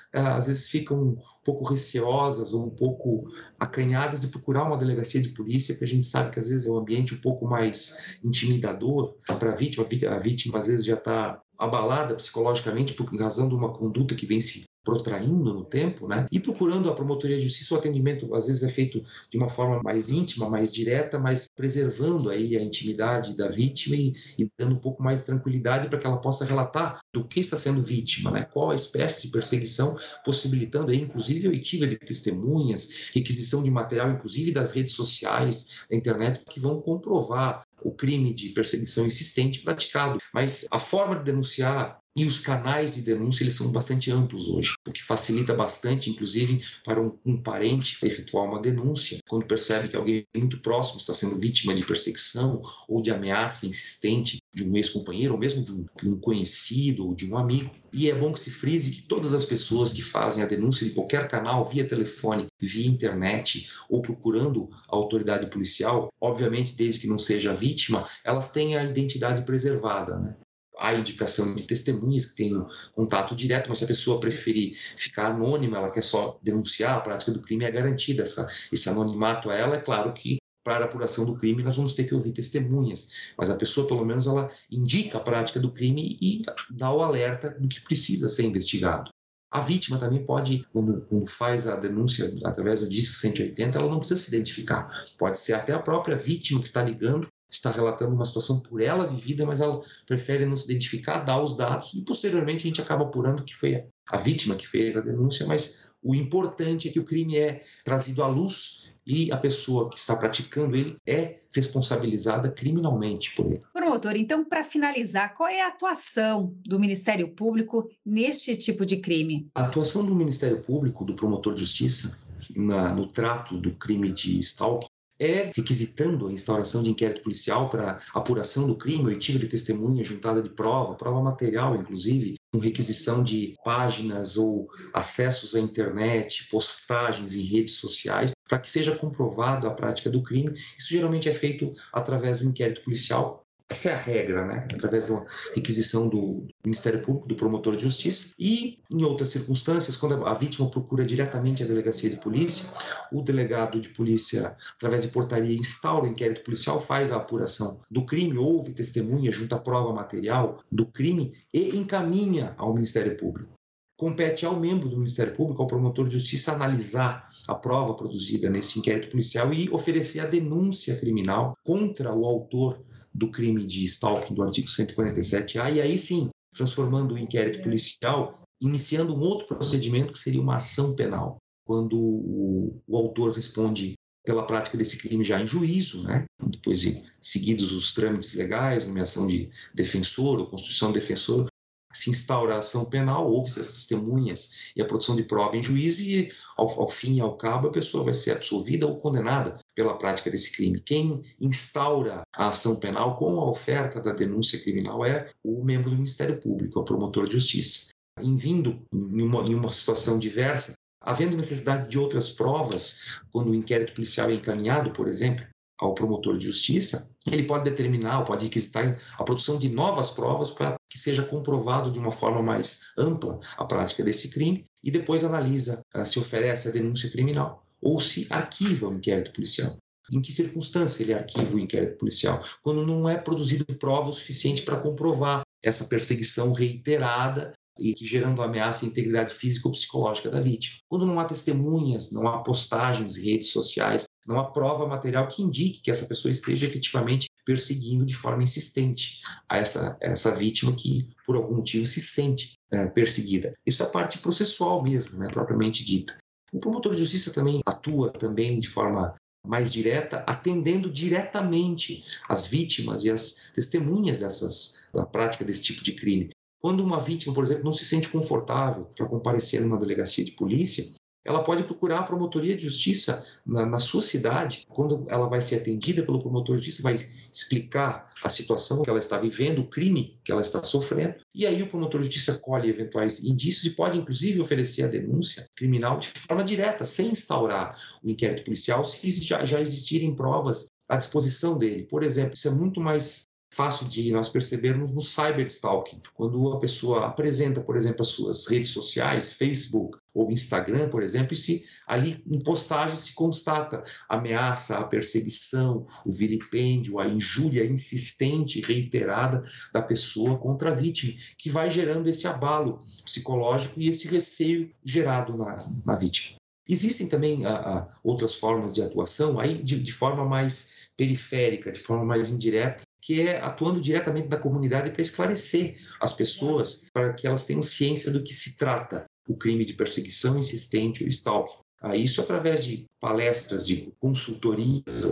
eh, 0.14 0.18
às 0.18 0.47
vezes 0.47 0.66
ficam 0.66 0.99
um 0.99 1.16
pouco 1.45 1.62
receosas 1.66 2.54
ou 2.54 2.64
um 2.64 2.71
pouco 2.71 3.30
acanhadas 3.61 4.23
de 4.23 4.28
procurar 4.28 4.64
uma 4.64 4.78
delegacia 4.78 5.21
de 5.21 5.28
polícia, 5.28 5.76
que 5.76 5.85
a 5.85 5.87
gente 5.87 6.07
sabe 6.07 6.30
que 6.30 6.38
às 6.38 6.49
vezes 6.49 6.66
é 6.66 6.71
um 6.71 6.78
ambiente 6.78 7.14
um 7.14 7.21
pouco 7.21 7.47
mais 7.47 7.99
intimidador 8.25 9.14
para 9.26 9.52
a 9.52 9.54
vítima. 9.54 9.87
A 10.11 10.18
vítima, 10.18 10.57
às 10.57 10.66
vezes, 10.66 10.87
já 10.87 10.95
está 10.95 11.38
abalada 11.59 12.14
psicologicamente 12.14 12.95
por 12.95 13.14
razão 13.14 13.47
de 13.47 13.54
uma 13.54 13.75
conduta 13.75 14.14
que 14.14 14.25
vem 14.25 14.40
se 14.40 14.64
protraindo 14.88 15.52
no 15.52 15.64
tempo, 15.66 16.09
né? 16.09 16.26
E 16.33 16.40
procurando 16.40 16.88
a 16.88 16.95
promotoria 16.95 17.37
de 17.37 17.45
justiça, 17.45 17.75
o 17.75 17.76
atendimento 17.76 18.35
às 18.35 18.47
vezes 18.47 18.62
é 18.62 18.71
feito 18.71 19.04
de 19.30 19.37
uma 19.37 19.47
forma 19.47 19.83
mais 19.83 20.09
íntima, 20.09 20.49
mais 20.49 20.73
direta, 20.73 21.18
mas 21.18 21.47
preservando 21.54 22.30
aí 22.30 22.57
a 22.57 22.62
intimidade 22.62 23.37
da 23.37 23.50
vítima 23.50 23.97
e, 23.97 24.14
e 24.38 24.50
dando 24.59 24.76
um 24.76 24.78
pouco 24.78 25.02
mais 25.02 25.18
de 25.18 25.26
tranquilidade 25.26 25.88
para 25.88 25.99
que 25.99 26.07
ela 26.07 26.16
possa 26.16 26.42
relatar 26.42 27.00
do 27.12 27.23
que 27.23 27.38
está 27.38 27.59
sendo 27.59 27.83
vítima, 27.83 28.30
né? 28.30 28.45
Qual 28.50 28.71
a 28.71 28.75
espécie 28.75 29.26
de 29.26 29.28
perseguição, 29.28 29.95
possibilitando 30.25 30.90
aí 30.90 31.02
inclusive 31.02 31.47
a 31.47 31.50
oitiva 31.50 31.87
de 31.87 31.99
testemunhas, 31.99 33.11
requisição 33.12 33.62
de 33.62 33.71
material, 33.71 34.11
inclusive 34.11 34.52
das 34.52 34.73
redes 34.73 34.95
sociais, 34.95 35.85
da 35.90 35.95
internet, 35.99 36.47
que 36.49 36.59
vão 36.59 36.80
comprovar 36.80 37.62
o 37.83 37.92
crime 37.92 38.33
de 38.33 38.49
perseguição 38.49 39.07
insistente 39.07 39.61
praticado. 39.61 40.18
Mas 40.33 40.66
a 40.71 40.78
forma 40.78 41.14
de 41.16 41.25
denunciar 41.25 42.00
e 42.18 42.26
os 42.26 42.40
canais 42.40 42.96
de 42.96 43.02
denúncia 43.02 43.44
eles 43.44 43.54
são 43.54 43.70
bastante 43.70 44.10
amplos 44.10 44.48
hoje, 44.48 44.75
o 44.84 44.90
que 44.90 45.00
facilita 45.00 45.54
bastante, 45.54 46.10
inclusive, 46.10 46.64
para 46.84 47.00
um, 47.00 47.16
um, 47.25 47.40
parente 47.40 47.96
efetuar 48.04 48.44
uma 48.44 48.60
denúncia 48.60 49.20
quando 49.28 49.46
percebe 49.46 49.87
que 49.87 49.96
alguém 49.96 50.26
muito 50.37 50.58
próximo 50.58 50.98
está 50.98 51.14
sendo 51.14 51.38
vítima 51.38 51.72
de 51.72 51.84
perseguição 51.84 52.60
ou 52.88 53.00
de 53.00 53.12
ameaça 53.12 53.66
insistente 53.66 54.38
de 54.52 54.64
um 54.64 54.76
ex-companheiro 54.76 55.34
ou 55.34 55.38
mesmo 55.38 55.64
de 55.64 55.70
um, 55.70 55.87
de 56.02 56.08
um 56.08 56.18
conhecido 56.18 57.06
ou 57.06 57.14
de 57.14 57.30
um 57.30 57.38
amigo. 57.38 57.70
E 57.92 58.10
é 58.10 58.14
bom 58.14 58.32
que 58.32 58.40
se 58.40 58.50
frise 58.50 58.90
que 58.90 59.02
todas 59.02 59.32
as 59.32 59.44
pessoas 59.44 59.92
que 59.92 60.02
fazem 60.02 60.42
a 60.42 60.46
denúncia 60.46 60.84
de 60.84 60.94
qualquer 60.94 61.28
canal, 61.28 61.64
via 61.64 61.87
telefone, 61.87 62.48
via 62.60 62.88
internet 62.88 63.70
ou 63.88 64.02
procurando 64.02 64.68
a 64.88 64.96
autoridade 64.96 65.48
policial, 65.48 66.12
obviamente, 66.20 66.75
desde 66.75 67.00
que 67.00 67.06
não 67.06 67.16
seja 67.16 67.54
vítima, 67.54 68.08
elas 68.25 68.50
têm 68.50 68.76
a 68.76 68.82
identidade 68.82 69.42
preservada. 69.42 70.18
Né? 70.18 70.37
Há 70.78 70.94
indicação 70.94 71.54
de 71.54 71.64
testemunhas 71.64 72.26
que 72.26 72.37
têm 72.37 72.66
contato 72.92 73.35
direto, 73.35 73.68
mas 73.68 73.78
se 73.78 73.85
a 73.85 73.88
pessoa 73.88 74.20
preferir 74.20 74.76
ficar 74.97 75.26
anônima, 75.26 75.78
ela 75.78 75.90
quer 75.90 76.02
só 76.02 76.38
denunciar, 76.42 76.97
a 76.97 77.00
prática 77.00 77.32
do 77.32 77.40
crime 77.40 77.64
é 77.64 77.70
garantida. 77.70 78.23
Essa, 78.23 78.49
esse 78.73 78.88
anonimato 78.88 79.50
a 79.50 79.54
ela, 79.54 79.76
é 79.76 79.80
claro 79.80 80.12
que 80.12 80.38
para 80.64 80.85
a 80.85 80.88
apuração 80.88 81.25
do 81.25 81.38
crime 81.38 81.62
nós 81.62 81.76
vamos 81.76 81.94
ter 81.94 82.04
que 82.04 82.14
ouvir 82.14 82.32
testemunhas, 82.32 83.32
mas 83.37 83.49
a 83.49 83.56
pessoa 83.56 83.87
pelo 83.87 84.04
menos 84.04 84.26
ela 84.26 84.50
indica 84.70 85.16
a 85.16 85.20
prática 85.20 85.58
do 85.58 85.73
crime 85.73 86.18
e 86.20 86.42
dá 86.70 86.92
o 86.92 87.02
alerta 87.02 87.50
do 87.50 87.68
que 87.68 87.80
precisa 87.80 88.28
ser 88.28 88.44
investigado. 88.44 89.11
A 89.50 89.61
vítima 89.61 89.99
também 89.99 90.23
pode, 90.26 90.66
quando, 90.70 91.00
quando, 91.08 91.26
faz 91.26 91.66
a 91.66 91.75
denúncia 91.75 92.30
através 92.44 92.80
do 92.80 92.88
DISC 92.88 93.14
180, 93.14 93.78
ela 93.78 93.88
não 93.88 93.99
precisa 93.99 94.20
se 94.20 94.28
identificar. 94.28 95.06
Pode 95.16 95.38
ser 95.38 95.54
até 95.54 95.73
a 95.73 95.78
própria 95.78 96.16
vítima 96.16 96.61
que 96.61 96.66
está 96.66 96.82
ligando 96.82 97.26
está 97.50 97.70
relatando 97.70 98.14
uma 98.14 98.24
situação 98.24 98.60
por 98.60 98.80
ela 98.80 99.06
vivida, 99.06 99.46
mas 99.46 99.60
ela 99.60 99.80
prefere 100.06 100.44
não 100.44 100.56
se 100.56 100.64
identificar, 100.64 101.20
dar 101.20 101.42
os 101.42 101.56
dados 101.56 101.92
e 101.94 102.02
posteriormente 102.02 102.64
a 102.64 102.66
gente 102.66 102.80
acaba 102.80 103.04
apurando 103.04 103.44
que 103.44 103.54
foi 103.54 103.84
a 104.10 104.16
vítima 104.16 104.54
que 104.54 104.66
fez 104.66 104.96
a 104.96 105.00
denúncia, 105.00 105.46
mas 105.46 105.88
o 106.02 106.14
importante 106.14 106.88
é 106.88 106.92
que 106.92 107.00
o 107.00 107.04
crime 107.04 107.36
é 107.36 107.62
trazido 107.84 108.22
à 108.22 108.28
luz 108.28 108.92
e 109.06 109.32
a 109.32 109.36
pessoa 109.36 109.88
que 109.88 109.98
está 109.98 110.14
praticando 110.14 110.76
ele 110.76 110.96
é 111.06 111.38
responsabilizada 111.52 112.50
criminalmente 112.50 113.34
por 113.34 113.46
ele. 113.46 113.62
Promotor, 113.72 114.16
então, 114.16 114.44
para 114.44 114.62
finalizar, 114.62 115.34
qual 115.34 115.48
é 115.48 115.62
a 115.62 115.68
atuação 115.68 116.54
do 116.64 116.78
Ministério 116.78 117.34
Público 117.34 117.90
neste 118.04 118.56
tipo 118.56 118.84
de 118.84 118.98
crime? 118.98 119.48
A 119.54 119.64
atuação 119.64 120.04
do 120.04 120.14
Ministério 120.14 120.60
Público, 120.60 121.04
do 121.04 121.14
promotor 121.14 121.54
de 121.54 121.60
justiça, 121.60 122.18
na, 122.54 122.94
no 122.94 123.08
trato 123.08 123.56
do 123.56 123.74
crime 123.74 124.10
de 124.10 124.38
stalking, 124.38 124.88
é 125.18 125.50
requisitando 125.54 126.28
a 126.28 126.32
instauração 126.32 126.82
de 126.82 126.90
inquérito 126.90 127.22
policial 127.22 127.68
para 127.68 128.00
apuração 128.14 128.66
do 128.66 128.76
crime, 128.76 129.06
oitiva 129.06 129.38
de 129.38 129.48
testemunha, 129.48 130.04
juntada 130.04 130.42
de 130.42 130.48
prova, 130.48 130.94
prova 130.94 131.20
material, 131.20 131.76
inclusive, 131.76 132.37
com 132.52 132.58
requisição 132.58 133.22
de 133.22 133.54
páginas 133.64 134.37
ou 134.37 134.68
acessos 134.94 135.54
à 135.54 135.60
internet, 135.60 136.48
postagens 136.50 137.34
em 137.34 137.42
redes 137.42 137.75
sociais, 137.75 138.32
para 138.48 138.58
que 138.58 138.70
seja 138.70 138.96
comprovado 138.96 139.66
a 139.66 139.75
prática 139.75 140.08
do 140.08 140.22
crime. 140.22 140.54
Isso 140.78 140.88
geralmente 140.88 141.28
é 141.28 141.34
feito 141.34 141.72
através 141.92 142.38
do 142.38 142.48
inquérito 142.48 142.82
policial 142.82 143.44
essa 143.70 143.90
é 143.90 143.92
a 143.92 143.98
regra, 143.98 144.46
né? 144.46 144.66
Através 144.72 145.08
da 145.08 145.25
requisição 145.54 146.08
do 146.08 146.46
Ministério 146.64 147.02
Público, 147.02 147.28
do 147.28 147.34
promotor 147.34 147.76
de 147.76 147.82
justiça. 147.82 148.34
E, 148.38 148.78
em 148.90 149.04
outras 149.04 149.28
circunstâncias, 149.28 149.94
quando 149.94 150.25
a 150.25 150.32
vítima 150.32 150.70
procura 150.70 151.04
diretamente 151.04 151.62
a 151.62 151.66
delegacia 151.66 152.08
de 152.08 152.16
polícia, 152.16 152.70
o 153.12 153.20
delegado 153.20 153.78
de 153.78 153.90
polícia, 153.90 154.56
através 154.76 155.02
de 155.02 155.08
portaria, 155.08 155.54
instaura 155.54 156.06
o 156.06 156.08
inquérito 156.08 156.42
policial, 156.42 156.80
faz 156.80 157.12
a 157.12 157.16
apuração 157.16 157.80
do 157.90 158.06
crime, 158.06 158.38
ouve 158.38 158.72
testemunha, 158.72 159.30
junta 159.30 159.58
prova 159.58 159.92
material 159.92 160.64
do 160.72 160.87
crime 160.87 161.34
e 161.52 161.76
encaminha 161.76 162.54
ao 162.56 162.72
Ministério 162.72 163.16
Público. 163.18 163.58
Compete 163.98 164.46
ao 164.46 164.58
membro 164.58 164.88
do 164.88 164.96
Ministério 164.96 165.34
Público, 165.34 165.60
ao 165.60 165.66
promotor 165.66 166.06
de 166.06 166.16
justiça, 166.16 166.52
analisar 166.52 167.28
a 167.46 167.54
prova 167.54 167.94
produzida 167.94 168.48
nesse 168.48 168.78
inquérito 168.78 169.10
policial 169.10 169.52
e 169.52 169.68
oferecer 169.70 170.20
a 170.20 170.26
denúncia 170.26 170.96
criminal 170.98 171.58
contra 171.64 172.14
o 172.14 172.24
autor 172.24 172.81
do 173.18 173.31
crime 173.31 173.64
de 173.64 173.85
stalking 173.85 174.33
do 174.33 174.42
artigo 174.42 174.68
147A, 174.68 175.74
e 175.74 175.81
aí 175.81 175.98
sim, 175.98 176.31
transformando 176.54 177.14
o 177.14 177.18
inquérito 177.18 177.62
policial, 177.62 178.42
iniciando 178.61 179.14
um 179.14 179.20
outro 179.20 179.46
procedimento 179.46 180.12
que 180.12 180.18
seria 180.18 180.40
uma 180.40 180.57
ação 180.57 180.94
penal, 180.94 181.37
quando 181.66 181.98
o, 181.98 182.81
o 182.87 182.96
autor 182.96 183.33
responde 183.33 183.94
pela 184.24 184.46
prática 184.46 184.76
desse 184.76 184.98
crime 184.98 185.24
já 185.24 185.40
em 185.40 185.46
juízo, 185.46 186.02
né? 186.04 186.24
depois 186.46 186.81
de 186.81 187.02
seguidos 187.20 187.72
os 187.72 187.92
trâmites 187.92 188.35
legais, 188.35 188.87
nomeação 188.87 189.26
de 189.26 189.50
defensor 189.74 190.38
ou 190.38 190.46
constituição 190.46 190.92
de 190.92 191.00
defensor, 191.00 191.48
se 191.92 192.11
instaura 192.11 192.55
a 192.55 192.59
ação 192.59 192.85
penal, 192.85 193.31
ouve-se 193.31 193.61
as 193.61 193.72
testemunhas 193.72 194.72
e 194.77 194.83
a 194.83 194.85
produção 194.85 195.16
de 195.16 195.22
prova 195.22 195.57
em 195.57 195.62
juízo 195.62 196.01
e, 196.01 196.31
ao, 196.57 196.68
ao, 196.81 196.88
fim 196.88 197.16
e 197.16 197.20
ao 197.20 197.37
cabo, 197.37 197.68
a 197.68 197.72
pessoa 197.72 198.05
vai 198.05 198.14
ser 198.14 198.33
absolvida 198.33 198.87
ou 198.87 198.98
condenada 198.98 199.59
pela 199.74 199.96
prática 199.96 200.31
desse 200.31 200.53
crime. 200.55 200.81
Quem 200.81 201.22
instaura 201.40 202.22
a 202.35 202.48
ação 202.48 202.77
penal 202.77 203.16
com 203.16 203.40
a 203.40 203.51
oferta 203.51 204.01
da 204.01 204.12
denúncia 204.12 204.61
criminal 204.61 205.05
é 205.05 205.31
o 205.42 205.64
membro 205.64 205.90
do 205.90 205.96
Ministério 205.96 206.38
Público, 206.38 206.81
o 206.81 206.85
promotor 206.85 207.27
de 207.27 207.33
justiça. 207.33 207.88
Em 208.20 208.37
vindo 208.37 208.83
em 208.92 209.22
uma, 209.22 209.42
em 209.44 209.55
uma 209.55 209.72
situação 209.72 210.18
diversa, 210.18 210.74
havendo 211.01 211.37
necessidade 211.37 211.88
de 211.88 211.98
outras 211.98 212.29
provas, 212.29 213.20
quando 213.33 213.51
o 213.51 213.55
inquérito 213.55 213.94
policial 213.94 214.29
é 214.31 214.35
encaminhado, 214.35 214.90
por 214.90 215.09
exemplo, 215.09 215.46
ao 215.78 215.94
promotor 215.94 216.36
de 216.36 216.44
justiça, 216.44 217.14
ele 217.30 217.44
pode 217.44 217.64
determinar, 217.64 218.20
ou 218.20 218.24
pode 218.24 218.44
requisitar 218.44 219.00
a 219.16 219.24
produção 219.24 219.58
de 219.58 219.68
novas 219.68 220.10
provas 220.10 220.50
para 220.50 220.74
que 220.88 220.98
seja 220.98 221.22
comprovado 221.22 221.90
de 221.90 221.98
uma 221.98 222.12
forma 222.12 222.42
mais 222.42 222.80
ampla 222.96 223.38
a 223.56 223.64
prática 223.64 224.02
desse 224.02 224.30
crime 224.30 224.64
e 224.82 224.90
depois 224.90 225.24
analisa 225.24 225.82
uh, 225.94 226.04
se 226.04 226.18
oferece 226.18 226.68
a 226.68 226.72
denúncia 226.72 227.10
criminal 227.10 227.64
ou 227.80 228.00
se 228.00 228.26
arquiva 228.30 228.88
o 228.88 228.94
inquérito 228.94 229.32
policial. 229.32 229.76
Em 230.12 230.22
que 230.22 230.32
circunstância 230.32 231.02
ele 231.02 231.12
arquiva 231.12 231.54
o 231.54 231.58
inquérito 231.58 231.98
policial? 231.98 232.42
Quando 232.62 232.86
não 232.86 233.08
é 233.08 233.16
produzido 233.16 233.64
prova 233.76 234.08
o 234.08 234.12
suficiente 234.12 234.62
para 234.62 234.80
comprovar 234.80 235.42
essa 235.62 235.84
perseguição 235.84 236.52
reiterada 236.52 237.52
e 237.78 237.94
que 237.94 238.04
gerando 238.04 238.42
ameaça 238.42 238.84
à 238.84 238.88
integridade 238.88 239.32
física 239.34 239.68
ou 239.68 239.72
psicológica 239.72 240.30
da 240.30 240.40
vítima. 240.40 240.78
Quando 240.88 241.06
não 241.06 241.20
há 241.20 241.24
testemunhas, 241.24 242.10
não 242.10 242.26
há 242.26 242.42
postagens 242.42 243.16
redes 243.16 243.52
sociais, 243.52 244.04
não 244.26 244.38
há 244.38 244.44
prova 244.50 244.87
material 244.87 245.26
que 245.28 245.42
indique 245.42 245.81
que 245.81 245.90
essa 245.90 246.07
pessoa 246.07 246.31
esteja 246.31 246.66
efetivamente 246.66 247.28
perseguindo 247.44 248.04
de 248.04 248.14
forma 248.14 248.42
insistente 248.42 249.22
a 249.48 249.57
essa, 249.57 249.96
essa 250.00 250.35
vítima 250.35 250.74
que, 250.74 251.09
por 251.24 251.35
algum 251.35 251.57
motivo, 251.57 251.87
se 251.87 252.00
sente 252.00 252.52
é, 252.70 252.87
perseguida. 252.87 253.54
Isso 253.66 253.83
é 253.83 253.87
a 253.87 253.88
parte 253.88 254.18
processual 254.18 254.83
mesmo, 254.83 255.18
né, 255.18 255.28
propriamente 255.28 255.85
dita. 255.85 256.16
O 256.52 256.59
promotor 256.59 256.92
de 256.94 257.00
justiça 257.00 257.33
também 257.33 257.61
atua 257.64 258.11
também 258.11 258.61
de 258.61 258.68
forma 258.68 259.14
mais 259.46 259.70
direta, 259.70 260.24
atendendo 260.26 260.90
diretamente 260.90 262.04
as 262.28 262.46
vítimas 262.46 263.04
e 263.04 263.11
as 263.11 263.50
testemunhas 263.54 264.18
dessas, 264.18 264.87
da 264.92 265.07
prática 265.07 265.44
desse 265.44 265.62
tipo 265.62 265.83
de 265.83 265.92
crime. 265.92 266.31
Quando 266.61 266.85
uma 266.85 267.00
vítima, 267.00 267.35
por 267.35 267.44
exemplo, 267.44 267.64
não 267.64 267.72
se 267.72 267.85
sente 267.85 268.09
confortável 268.09 268.87
para 268.96 269.07
comparecer 269.07 269.61
numa 269.61 269.78
delegacia 269.78 270.24
de 270.24 270.33
polícia, 270.33 270.85
ela 271.28 271.44
pode 271.44 271.62
procurar 271.62 271.98
a 271.98 272.02
promotoria 272.04 272.56
de 272.56 272.62
justiça 272.62 273.22
na, 273.44 273.66
na, 273.66 273.78
sua 273.78 274.00
cidade. 274.00 274.64
Quando 274.66 275.04
ela 275.08 275.28
vai 275.28 275.42
ser 275.42 275.56
atendida 275.56 276.02
pelo 276.02 276.22
promotor 276.22 276.56
de 276.56 276.64
justiça, 276.64 276.82
vai 276.82 276.94
explicar 277.30 278.10
a 278.24 278.30
situação 278.30 278.82
que 278.82 278.88
ela 278.88 278.98
está 278.98 279.18
vivendo, 279.18 279.58
o 279.58 279.68
crime 279.68 280.18
que 280.24 280.32
ela 280.32 280.40
está 280.40 280.62
sofrendo, 280.64 281.16
e 281.34 281.44
aí 281.44 281.62
o 281.62 281.66
promotor 281.66 282.00
de 282.00 282.06
justiça 282.06 282.38
colhe 282.38 282.70
eventuais 282.70 283.22
indícios 283.22 283.66
e 283.66 283.76
pode, 283.76 283.98
inclusive, 283.98 284.40
oferecer 284.40 284.84
a 284.84 284.88
denúncia 284.88 285.44
criminal 285.54 285.98
de 285.98 286.08
forma 286.08 286.42
direta, 286.42 286.86
sem 286.86 287.10
instaurar 287.10 287.78
o 288.02 288.08
inquérito 288.08 288.44
policial, 288.44 288.82
se 288.82 289.10
já, 289.22 289.44
já 289.44 289.60
existirem 289.60 290.14
provas 290.14 290.64
à 290.88 290.96
disposição 290.96 291.58
dele. 291.58 291.84
Por 291.84 292.02
exemplo, 292.02 292.34
isso 292.36 292.48
é 292.48 292.52
muito 292.52 292.80
mais 292.80 293.24
fácil 293.52 293.86
de 293.86 294.10
nós 294.12 294.30
percebermos 294.30 294.90
no 294.92 295.02
cyberstalking, 295.02 296.00
quando 296.14 296.54
a 296.54 296.58
pessoa 296.58 297.06
apresenta, 297.06 297.60
por 297.60 297.76
exemplo, 297.76 298.00
as 298.00 298.08
suas 298.08 298.46
redes 298.46 298.70
sociais, 298.70 299.32
Facebook 299.32 299.97
ou 300.18 300.33
Instagram, 300.33 300.88
por 300.88 301.02
exemplo, 301.02 301.33
e 301.33 301.37
se 301.37 301.64
ali 301.87 302.22
em 302.26 302.40
postagem 302.40 302.98
se 302.98 303.14
constata 303.14 303.85
a 304.09 304.16
ameaça, 304.16 304.76
a 304.76 304.85
perseguição, 304.85 305.87
o 306.04 306.11
vilipêndio, 306.11 306.98
a 306.98 307.07
injúria 307.07 307.64
insistente, 307.64 308.61
reiterada 308.61 309.44
da 309.72 309.81
pessoa 309.81 310.37
contra 310.37 310.70
a 310.70 310.74
vítima, 310.74 311.12
que 311.38 311.48
vai 311.48 311.70
gerando 311.70 312.09
esse 312.09 312.26
abalo 312.26 312.81
psicológico 313.04 313.81
e 313.81 313.88
esse 313.88 314.09
receio 314.09 314.70
gerado 314.85 315.37
na, 315.37 315.70
na 315.87 315.94
vítima. 315.94 316.37
Existem 316.68 317.09
também 317.09 317.46
a, 317.46 317.54
a, 317.54 317.88
outras 318.02 318.35
formas 318.35 318.74
de 318.74 318.83
atuação, 318.83 319.38
aí 319.38 319.62
de, 319.62 319.81
de 319.81 319.92
forma 319.92 320.24
mais 320.24 320.88
periférica, 320.96 321.70
de 321.70 321.78
forma 321.78 322.04
mais 322.04 322.28
indireta, 322.28 322.83
que 323.00 323.20
é 323.20 323.40
atuando 323.40 323.81
diretamente 323.81 324.28
na 324.28 324.37
comunidade 324.37 324.90
para 324.90 325.00
esclarecer 325.00 325.78
as 326.00 326.12
pessoas, 326.12 326.88
para 326.92 327.12
que 327.14 327.26
elas 327.26 327.44
tenham 327.44 327.62
ciência 327.62 328.11
do 328.11 328.22
que 328.22 328.35
se 328.35 328.59
trata 328.59 329.07
o 329.28 329.36
crime 329.36 329.64
de 329.64 329.74
perseguição 329.74 330.38
insistente 330.38 331.04
ou 331.04 331.08
stalking. 331.08 331.62
Ah, 331.80 331.94
isso 331.94 332.20
através 332.20 332.64
de 332.64 332.86
palestras, 333.00 333.64
de 333.64 333.92
consultorias, 334.00 335.06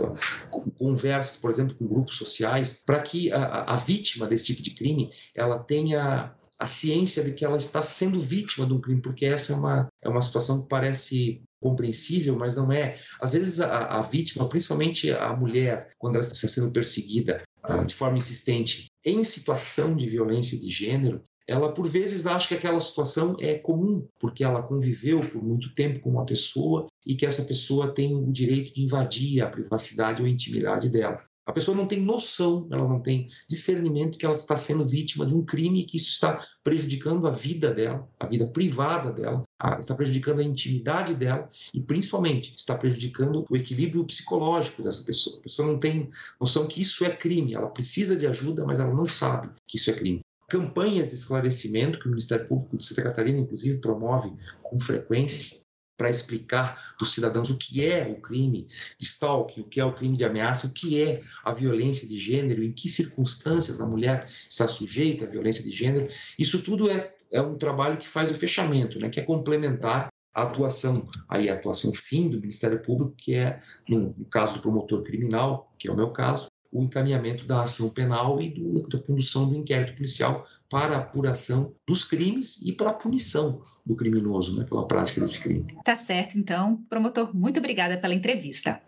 conversas, 0.77 1.37
por 1.37 1.49
exemplo, 1.49 1.75
com 1.77 1.87
grupos 1.87 2.15
sociais, 2.15 2.81
para 2.85 3.01
que 3.01 3.31
a, 3.31 3.63
a, 3.63 3.75
vítima 3.77 4.27
desse 4.27 4.47
tipo 4.47 4.61
de 4.61 4.71
crime 4.71 5.09
ela 5.33 5.63
tenha 5.63 6.35
a 6.59 6.65
ciência 6.65 7.23
de 7.23 7.31
que 7.33 7.45
ela 7.45 7.55
está 7.55 7.81
sendo 7.83 8.19
vítima 8.19 8.65
de 8.65 8.73
um 8.73 8.81
crime, 8.81 9.01
porque 9.01 9.25
essa 9.25 9.53
é 9.53 9.55
uma, 9.55 9.87
é 10.01 10.09
uma 10.09 10.21
situação 10.21 10.63
que 10.63 10.67
parece 10.67 11.41
compreensível, 11.61 12.35
mas 12.37 12.55
não 12.55 12.69
é. 12.69 12.99
Às 13.21 13.31
vezes 13.31 13.61
a, 13.61 13.99
a 13.99 14.01
vítima, 14.01 14.49
principalmente 14.49 15.09
a 15.11 15.33
mulher, 15.33 15.91
quando 15.97 16.15
ela 16.15 16.25
está 16.25 16.47
sendo 16.47 16.71
perseguida 16.73 17.43
uh, 17.63 17.85
de 17.85 17.93
forma 17.93 18.17
insistente 18.17 18.87
em 19.05 19.23
situação 19.23 19.95
de 19.95 20.05
violência 20.05 20.57
de 20.57 20.69
gênero, 20.69 21.21
ela 21.47 21.71
por 21.71 21.87
vezes 21.87 22.27
acha 22.27 22.49
que 22.49 22.55
aquela 22.55 22.79
situação 22.79 23.35
é 23.39 23.57
comum, 23.57 24.05
porque 24.19 24.43
ela 24.43 24.61
conviveu 24.61 25.21
por 25.21 25.41
muito 25.41 25.73
tempo 25.73 26.01
com 26.01 26.09
uma 26.09 26.25
pessoa 26.25 26.87
e 27.05 27.15
que 27.15 27.25
essa 27.25 27.43
pessoa 27.45 27.93
tem 27.93 28.13
o 28.13 28.31
direito 28.31 28.73
de 28.73 28.83
invadir 28.83 29.41
a 29.41 29.47
privacidade 29.47 30.21
ou 30.21 30.27
a 30.27 30.31
intimidade 30.31 30.89
dela. 30.89 31.23
A 31.45 31.53
pessoa 31.53 31.77
não 31.77 31.87
tem 31.87 32.01
noção, 32.01 32.67
ela 32.69 32.85
não 32.85 32.99
tem 32.99 33.29
discernimento 33.49 34.17
que 34.17 34.25
ela 34.25 34.35
está 34.35 34.57
sendo 34.57 34.85
vítima 34.85 35.25
de 35.25 35.33
um 35.33 35.45
crime 35.45 35.79
e 35.79 35.85
que 35.85 35.95
isso 35.95 36.09
está 36.09 36.45
prejudicando 36.61 37.25
a 37.25 37.31
vida 37.31 37.73
dela, 37.73 38.05
a 38.19 38.25
vida 38.25 38.45
privada 38.45 39.13
dela, 39.13 39.45
está 39.79 39.95
prejudicando 39.95 40.41
a 40.41 40.43
intimidade 40.43 41.15
dela 41.15 41.49
e, 41.73 41.79
principalmente, 41.79 42.53
está 42.53 42.75
prejudicando 42.75 43.45
o 43.49 43.55
equilíbrio 43.55 44.03
psicológico 44.03 44.83
dessa 44.83 45.05
pessoa. 45.05 45.37
A 45.39 45.43
pessoa 45.43 45.65
não 45.69 45.79
tem 45.79 46.09
noção 46.37 46.67
que 46.67 46.81
isso 46.81 47.05
é 47.05 47.15
crime, 47.15 47.53
ela 47.53 47.69
precisa 47.69 48.17
de 48.17 48.27
ajuda, 48.27 48.65
mas 48.65 48.81
ela 48.81 48.93
não 48.93 49.07
sabe 49.07 49.49
que 49.65 49.77
isso 49.77 49.89
é 49.89 49.93
crime 49.93 50.26
campanhas 50.47 51.09
de 51.09 51.15
esclarecimento 51.15 51.99
que 51.99 52.07
o 52.07 52.09
Ministério 52.09 52.47
Público 52.47 52.77
de 52.77 52.85
Santa 52.85 53.03
Catarina, 53.03 53.39
inclusive, 53.39 53.81
promove 53.81 54.33
com 54.63 54.79
frequência 54.79 55.59
para 55.97 56.09
explicar 56.09 56.95
para 56.95 57.03
os 57.03 57.11
cidadãos 57.11 57.49
o 57.49 57.57
que 57.57 57.83
é 57.83 58.07
o 58.07 58.21
crime 58.21 58.67
de 58.99 59.05
stalking, 59.05 59.61
o 59.61 59.67
que 59.67 59.79
é 59.79 59.85
o 59.85 59.93
crime 59.93 60.15
de 60.15 60.23
ameaça, 60.23 60.67
o 60.67 60.71
que 60.71 61.01
é 61.01 61.21
a 61.43 61.51
violência 61.51 62.07
de 62.07 62.17
gênero, 62.17 62.63
em 62.63 62.71
que 62.71 62.87
circunstâncias 62.87 63.81
a 63.81 63.85
mulher 63.85 64.29
está 64.47 64.67
sujeita 64.67 65.25
à 65.25 65.27
violência 65.27 65.63
de 65.63 65.71
gênero. 65.71 66.07
Isso 66.37 66.61
tudo 66.61 66.89
é, 66.89 67.15
é 67.31 67.41
um 67.41 67.57
trabalho 67.57 67.97
que 67.97 68.07
faz 68.07 68.29
o 68.29 68.35
fechamento, 68.35 68.99
né, 68.99 69.09
que 69.09 69.19
é 69.19 69.23
complementar 69.23 70.09
a 70.35 70.43
atuação, 70.43 71.09
aí 71.27 71.49
a 71.49 71.55
atuação 71.55 71.91
fim 71.91 72.29
do 72.29 72.39
Ministério 72.39 72.79
Público, 72.79 73.15
que 73.17 73.33
é, 73.33 73.59
no, 73.89 74.13
no 74.15 74.25
caso 74.25 74.53
do 74.53 74.61
promotor 74.61 75.01
criminal, 75.01 75.73
que 75.79 75.87
é 75.87 75.91
o 75.91 75.95
meu 75.95 76.11
caso, 76.11 76.47
o 76.71 76.83
encaminhamento 76.83 77.45
da 77.45 77.61
ação 77.61 77.89
penal 77.89 78.41
e 78.41 78.49
do, 78.49 78.87
da 78.87 78.99
condução 78.99 79.49
do 79.49 79.55
inquérito 79.55 79.95
policial 79.95 80.45
para 80.69 80.95
a 80.95 80.99
apuração 80.99 81.73
dos 81.87 82.03
crimes 82.03 82.61
e 82.61 82.73
para 82.73 82.89
a 82.89 82.93
punição 82.93 83.61
do 83.85 83.95
criminoso, 83.95 84.57
né, 84.57 84.65
pela 84.65 84.87
prática 84.87 85.21
desse 85.21 85.41
crime. 85.41 85.65
Tá 85.83 85.95
certo, 85.95 86.37
então. 86.37 86.83
Promotor, 86.89 87.35
muito 87.35 87.59
obrigada 87.59 87.97
pela 87.97 88.13
entrevista. 88.13 88.81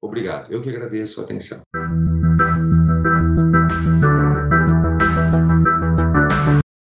Obrigado. 0.00 0.52
Eu 0.52 0.60
que 0.60 0.68
agradeço 0.68 1.20
a 1.20 1.24
atenção. 1.24 1.62